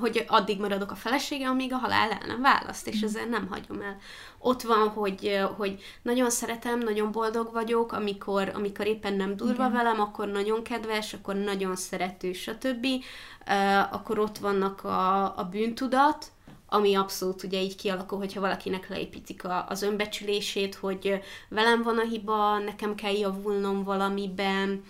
[0.00, 3.04] hogy addig maradok a felesége, amíg a halál el nem választ, és mhm.
[3.04, 3.96] ezzel nem hagyom el.
[4.38, 9.72] Ott van, hogy, hogy nagyon szeretem, nagyon boldog vagyok, amikor, amikor éppen nem durva Igen.
[9.72, 12.86] velem, akkor nagyon kedves, akkor nagyon szerető, stb.
[13.90, 16.26] Akkor ott vannak a, a bűntudat,
[16.68, 22.04] ami abszolút ugye így kialakul, hogyha valakinek leépítik a, az önbecsülését, hogy velem van a
[22.04, 24.82] hiba, nekem kell javulnom valamiben,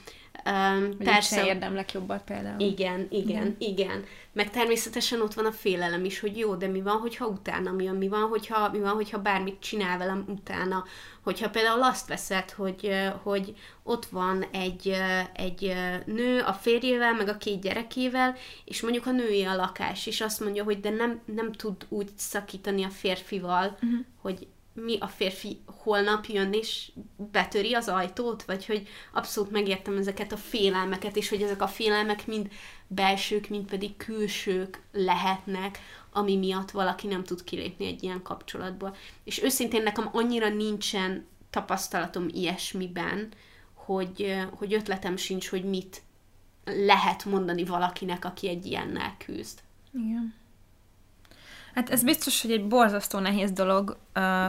[0.44, 1.46] Um, persze.
[1.46, 2.60] érdemlek jobbat például.
[2.60, 4.04] Igen, igen, igen, igen.
[4.32, 7.86] Meg természetesen ott van a félelem is, hogy jó, de mi van, hogyha utána mi
[7.86, 10.84] van, mi van, hogyha, mi van, hogyha bármit csinál velem utána.
[11.22, 12.90] Hogyha például azt veszed, hogy,
[13.22, 14.94] hogy ott van egy,
[15.32, 15.74] egy
[16.06, 20.40] nő a férjével, meg a két gyerekével, és mondjuk a női a lakás, és azt
[20.40, 24.00] mondja, hogy de nem, nem tud úgy szakítani a férfival, uh-huh.
[24.20, 24.46] hogy
[24.84, 30.36] mi a férfi holnap jön és betöri az ajtót, vagy hogy abszolút megértem ezeket a
[30.36, 32.48] félelmeket, és hogy ezek a félelmek mind
[32.86, 35.78] belsők, mind pedig külsők lehetnek,
[36.12, 38.96] ami miatt valaki nem tud kilépni egy ilyen kapcsolatból.
[39.24, 43.28] És őszintén nekem annyira nincsen tapasztalatom ilyesmiben,
[43.74, 46.02] hogy, hogy ötletem sincs, hogy mit
[46.64, 49.58] lehet mondani valakinek, aki egy ilyennel küzd.
[49.92, 50.34] Igen.
[51.78, 53.96] Hát ez biztos, hogy egy borzasztó nehéz dolog,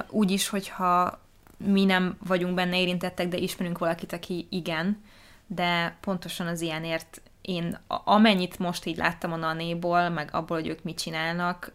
[0.09, 1.19] úgy is, hogyha
[1.57, 5.03] mi nem vagyunk benne érintettek, de ismerünk valakit, aki igen,
[5.47, 10.83] de pontosan az ilyenért én amennyit most így láttam a nanéból, meg abból, hogy ők
[10.83, 11.71] mit csinálnak,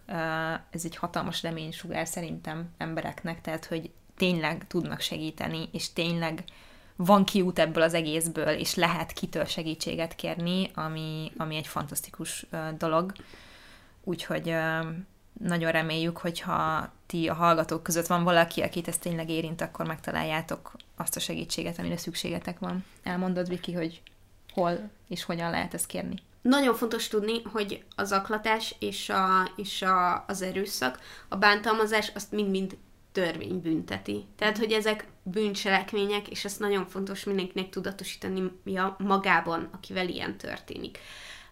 [0.71, 6.45] ez egy hatalmas reménysugár szerintem embereknek, tehát, hogy tényleg tudnak segíteni, és tényleg
[6.97, 12.47] van kiút ebből az egészből, és lehet kitől segítséget kérni, ami, ami egy fantasztikus
[12.79, 13.13] dolog.
[14.05, 14.55] Úgyhogy
[15.41, 20.73] nagyon reméljük, hogyha ti a hallgatók között van valaki, akit ez tényleg érint, akkor megtaláljátok
[20.97, 22.85] azt a segítséget, amire szükségetek van.
[23.03, 24.03] Elmondod, Viki, hogy
[24.53, 26.15] hol és hogyan lehet ezt kérni?
[26.43, 32.33] Nagyon fontos tudni, hogy az aklatás és, a, és a, az erőszak, a bántalmazás azt
[32.33, 32.77] mind-mind
[33.13, 34.25] törvény bünteti.
[34.37, 38.53] Tehát, hogy ezek bűncselekmények, és ezt nagyon fontos mindenkinek tudatosítani
[38.99, 40.99] magában, akivel ilyen történik.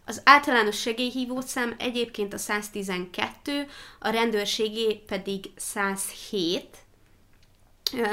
[0.05, 3.67] Az általános segélyhívószám egyébként a 112,
[3.99, 6.77] a rendőrségé pedig 107,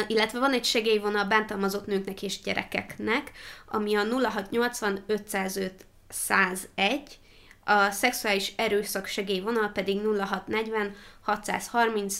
[0.08, 3.32] illetve van egy segélyvonal bántalmazott nőknek és gyerekeknek,
[3.68, 7.20] ami a 0680 505 101,
[7.70, 12.20] a szexuális erőszak segélyvonal pedig 0640 630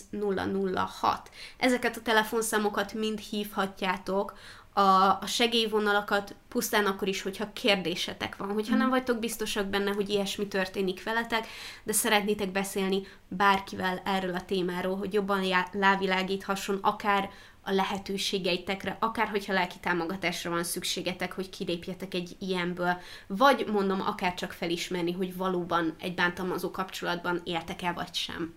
[1.02, 1.30] 006.
[1.58, 4.38] Ezeket a telefonszámokat mind hívhatjátok,
[4.80, 10.10] a, a segélyvonalakat pusztán akkor is, hogyha kérdésetek van, hogyha nem vagytok biztosak benne, hogy
[10.10, 11.48] ilyesmi történik veletek,
[11.84, 17.30] de szeretnétek beszélni bárkivel erről a témáról, hogy jobban lávilágíthasson akár
[17.62, 24.34] a lehetőségeitekre, akár hogyha lelki támogatásra van szükségetek, hogy kilépjetek egy ilyenből, vagy mondom, akár
[24.34, 28.54] csak felismerni, hogy valóban egy bántalmazó kapcsolatban éltek el, vagy sem.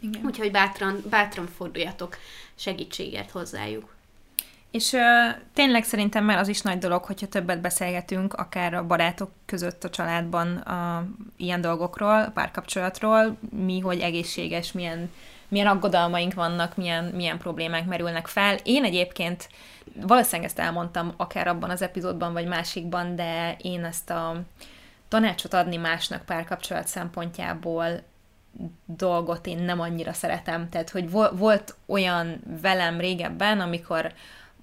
[0.00, 0.24] Igen.
[0.24, 2.16] Úgyhogy bátran, bátran forduljatok
[2.54, 4.00] segítséget hozzájuk.
[4.72, 5.00] És uh,
[5.54, 9.90] tényleg szerintem már az is nagy dolog, hogyha többet beszélgetünk, akár a barátok között a
[9.90, 11.06] családban a,
[11.36, 15.10] ilyen dolgokról, a párkapcsolatról, mi, hogy egészséges, milyen
[15.52, 18.56] milyen aggodalmaink vannak, milyen, milyen problémák merülnek fel.
[18.62, 19.48] Én egyébként
[19.94, 24.42] valószínűleg ezt elmondtam akár abban az epizódban, vagy másikban, de én ezt a
[25.08, 28.02] tanácsot adni másnak párkapcsolat szempontjából
[28.84, 30.68] dolgot én nem annyira szeretem.
[30.68, 34.12] Tehát, hogy volt olyan velem régebben, amikor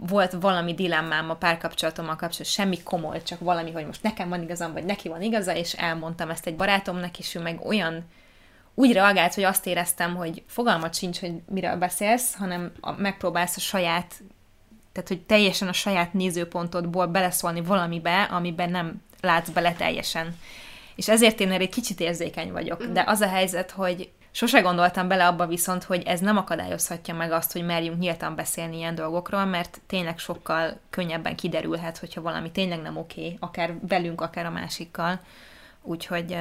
[0.08, 4.74] volt valami dilemmám a párkapcsolatommal kapcsolatban, semmi komoly, csak valami, hogy most nekem van igazam,
[4.74, 8.06] vagy neki van igaza, és elmondtam ezt egy barátomnak, és ő meg olyan
[8.74, 14.14] úgy reagált, hogy azt éreztem, hogy fogalmat sincs, hogy miről beszélsz, hanem megpróbálsz a saját,
[14.92, 20.38] tehát hogy teljesen a saját nézőpontodból beleszólni valamibe, amiben nem látsz bele teljesen.
[20.96, 22.88] És ezért én erre egy kicsit érzékeny vagyok.
[22.88, 22.94] Mm.
[22.94, 27.32] De az a helyzet, hogy sose gondoltam bele abba viszont, hogy ez nem akadályozhatja meg
[27.32, 32.82] azt, hogy merjünk nyíltan beszélni ilyen dolgokról, mert tényleg sokkal könnyebben kiderülhet, hogyha valami tényleg
[32.82, 35.20] nem oké, okay, akár velünk, akár a másikkal.
[35.82, 36.38] Úgyhogy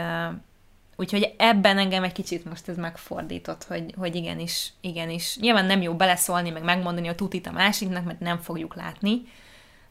[1.00, 5.36] Úgyhogy ebben engem egy kicsit most ez megfordított, hogy, hogy igenis, igenis.
[5.36, 9.22] Nyilván nem jó beleszólni, meg megmondani a tutit a másiknak, mert nem fogjuk látni,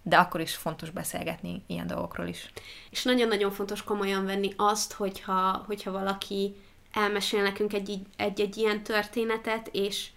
[0.02, 2.52] de akkor is fontos beszélgetni ilyen dolgokról is.
[2.90, 6.56] És nagyon-nagyon fontos komolyan venni azt, hogyha, hogyha valaki
[6.92, 10.08] elmesél nekünk egy, egy, egy ilyen történetet, és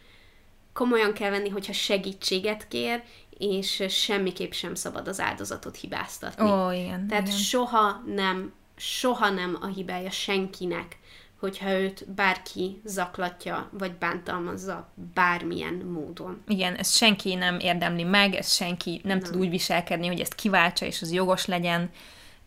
[0.72, 3.02] komolyan kell venni, hogyha segítséget kér,
[3.38, 6.50] és semmiképp sem szabad az áldozatot hibáztatni.
[6.50, 7.06] Ó, igen.
[7.06, 7.38] Tehát igen.
[7.38, 10.98] soha nem soha nem a hibája senkinek,
[11.38, 16.42] hogyha őt bárki zaklatja, vagy bántalmazza bármilyen módon.
[16.46, 19.30] Igen, ezt senki nem érdemli meg, ezt senki nem, nem.
[19.30, 21.90] tud úgy viselkedni, hogy ezt kiváltsa, és az jogos legyen.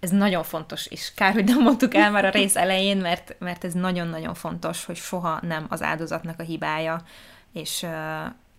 [0.04, 3.64] Ez nagyon fontos, és kár, hogy nem mondtuk el már a rész elején, mert, mert
[3.64, 7.02] ez nagyon-nagyon fontos, hogy soha nem az áldozatnak a hibája,
[7.54, 7.86] és,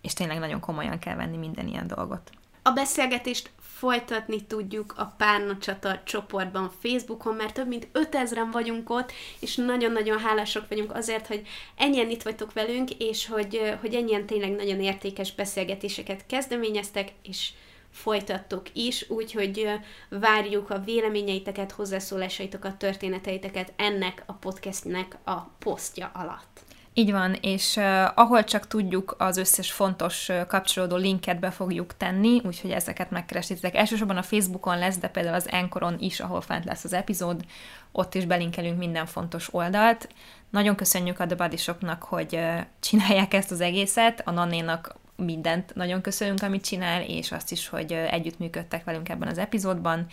[0.01, 2.29] és tényleg nagyon komolyan kell venni minden ilyen dolgot.
[2.61, 9.55] A beszélgetést folytatni tudjuk a Párnacsata csoportban Facebookon, mert több mint 5000-en vagyunk ott, és
[9.55, 14.81] nagyon-nagyon hálások vagyunk azért, hogy ennyien itt vagytok velünk, és hogy, hogy ennyien tényleg nagyon
[14.81, 17.51] értékes beszélgetéseket kezdeményeztek, és
[17.95, 19.69] folytattok is, úgyhogy
[20.09, 26.59] várjuk a véleményeiteket, hozzászólásaitokat, történeteiteket ennek a podcastnek a posztja alatt.
[26.93, 27.83] Így van, és uh,
[28.15, 33.75] ahol csak tudjuk, az összes fontos uh, kapcsolódó linket be fogjuk tenni, úgyhogy ezeket megkeresitek.
[33.75, 37.45] Elsősorban a Facebookon lesz, de például az Enkoron is, ahol fent lesz az epizód,
[37.91, 40.09] ott is belinkelünk minden fontos oldalt.
[40.49, 45.75] Nagyon köszönjük a The Body Shopnak, hogy uh, csinálják ezt az egészet, a Nanénak mindent
[45.75, 50.07] nagyon köszönünk, amit csinál, és azt is, hogy együttműködtek velünk ebben az epizódban.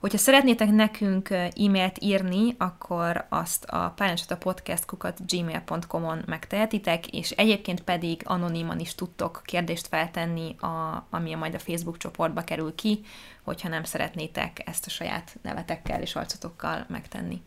[0.00, 8.78] Hogyha szeretnétek nekünk e-mailt írni, akkor azt a pályáncsatapodcast.kukat gmail.com-on megtehetitek, és egyébként pedig anoniman
[8.78, 13.00] is tudtok kérdést feltenni, a, ami majd a Facebook csoportba kerül ki,
[13.42, 17.42] hogyha nem szeretnétek ezt a saját nevetekkel és arcotokkal megtenni.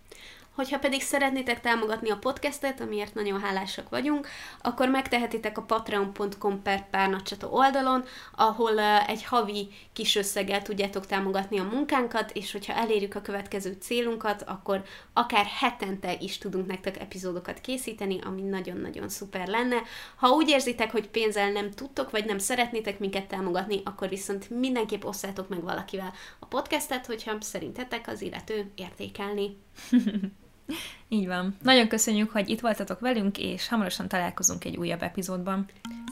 [0.60, 4.28] Hogyha pedig szeretnétek támogatni a podcastet, amiért nagyon hálásak vagyunk,
[4.62, 8.05] akkor megtehetitek a patreon.com per párnacsata oldalon,
[8.36, 14.41] ahol egy havi kis összeggel tudjátok támogatni a munkánkat, és hogyha elérjük a következő célunkat,
[14.41, 14.84] akkor
[15.14, 19.82] akár hetente is tudunk nektek epizódokat készíteni, ami nagyon-nagyon szuper lenne.
[20.16, 25.03] Ha úgy érzitek, hogy pénzzel nem tudtok, vagy nem szeretnétek minket támogatni, akkor viszont mindenképp
[25.03, 29.57] osszátok meg valakivel a podcastet, hogyha szerintetek az illető értékelni.
[31.10, 31.56] Így van.
[31.64, 35.66] Nagyon köszönjük, hogy itt voltatok velünk, és hamarosan találkozunk egy újabb epizódban.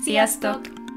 [0.04, 0.66] Sziasztok!
[0.66, 0.97] Sziasztok!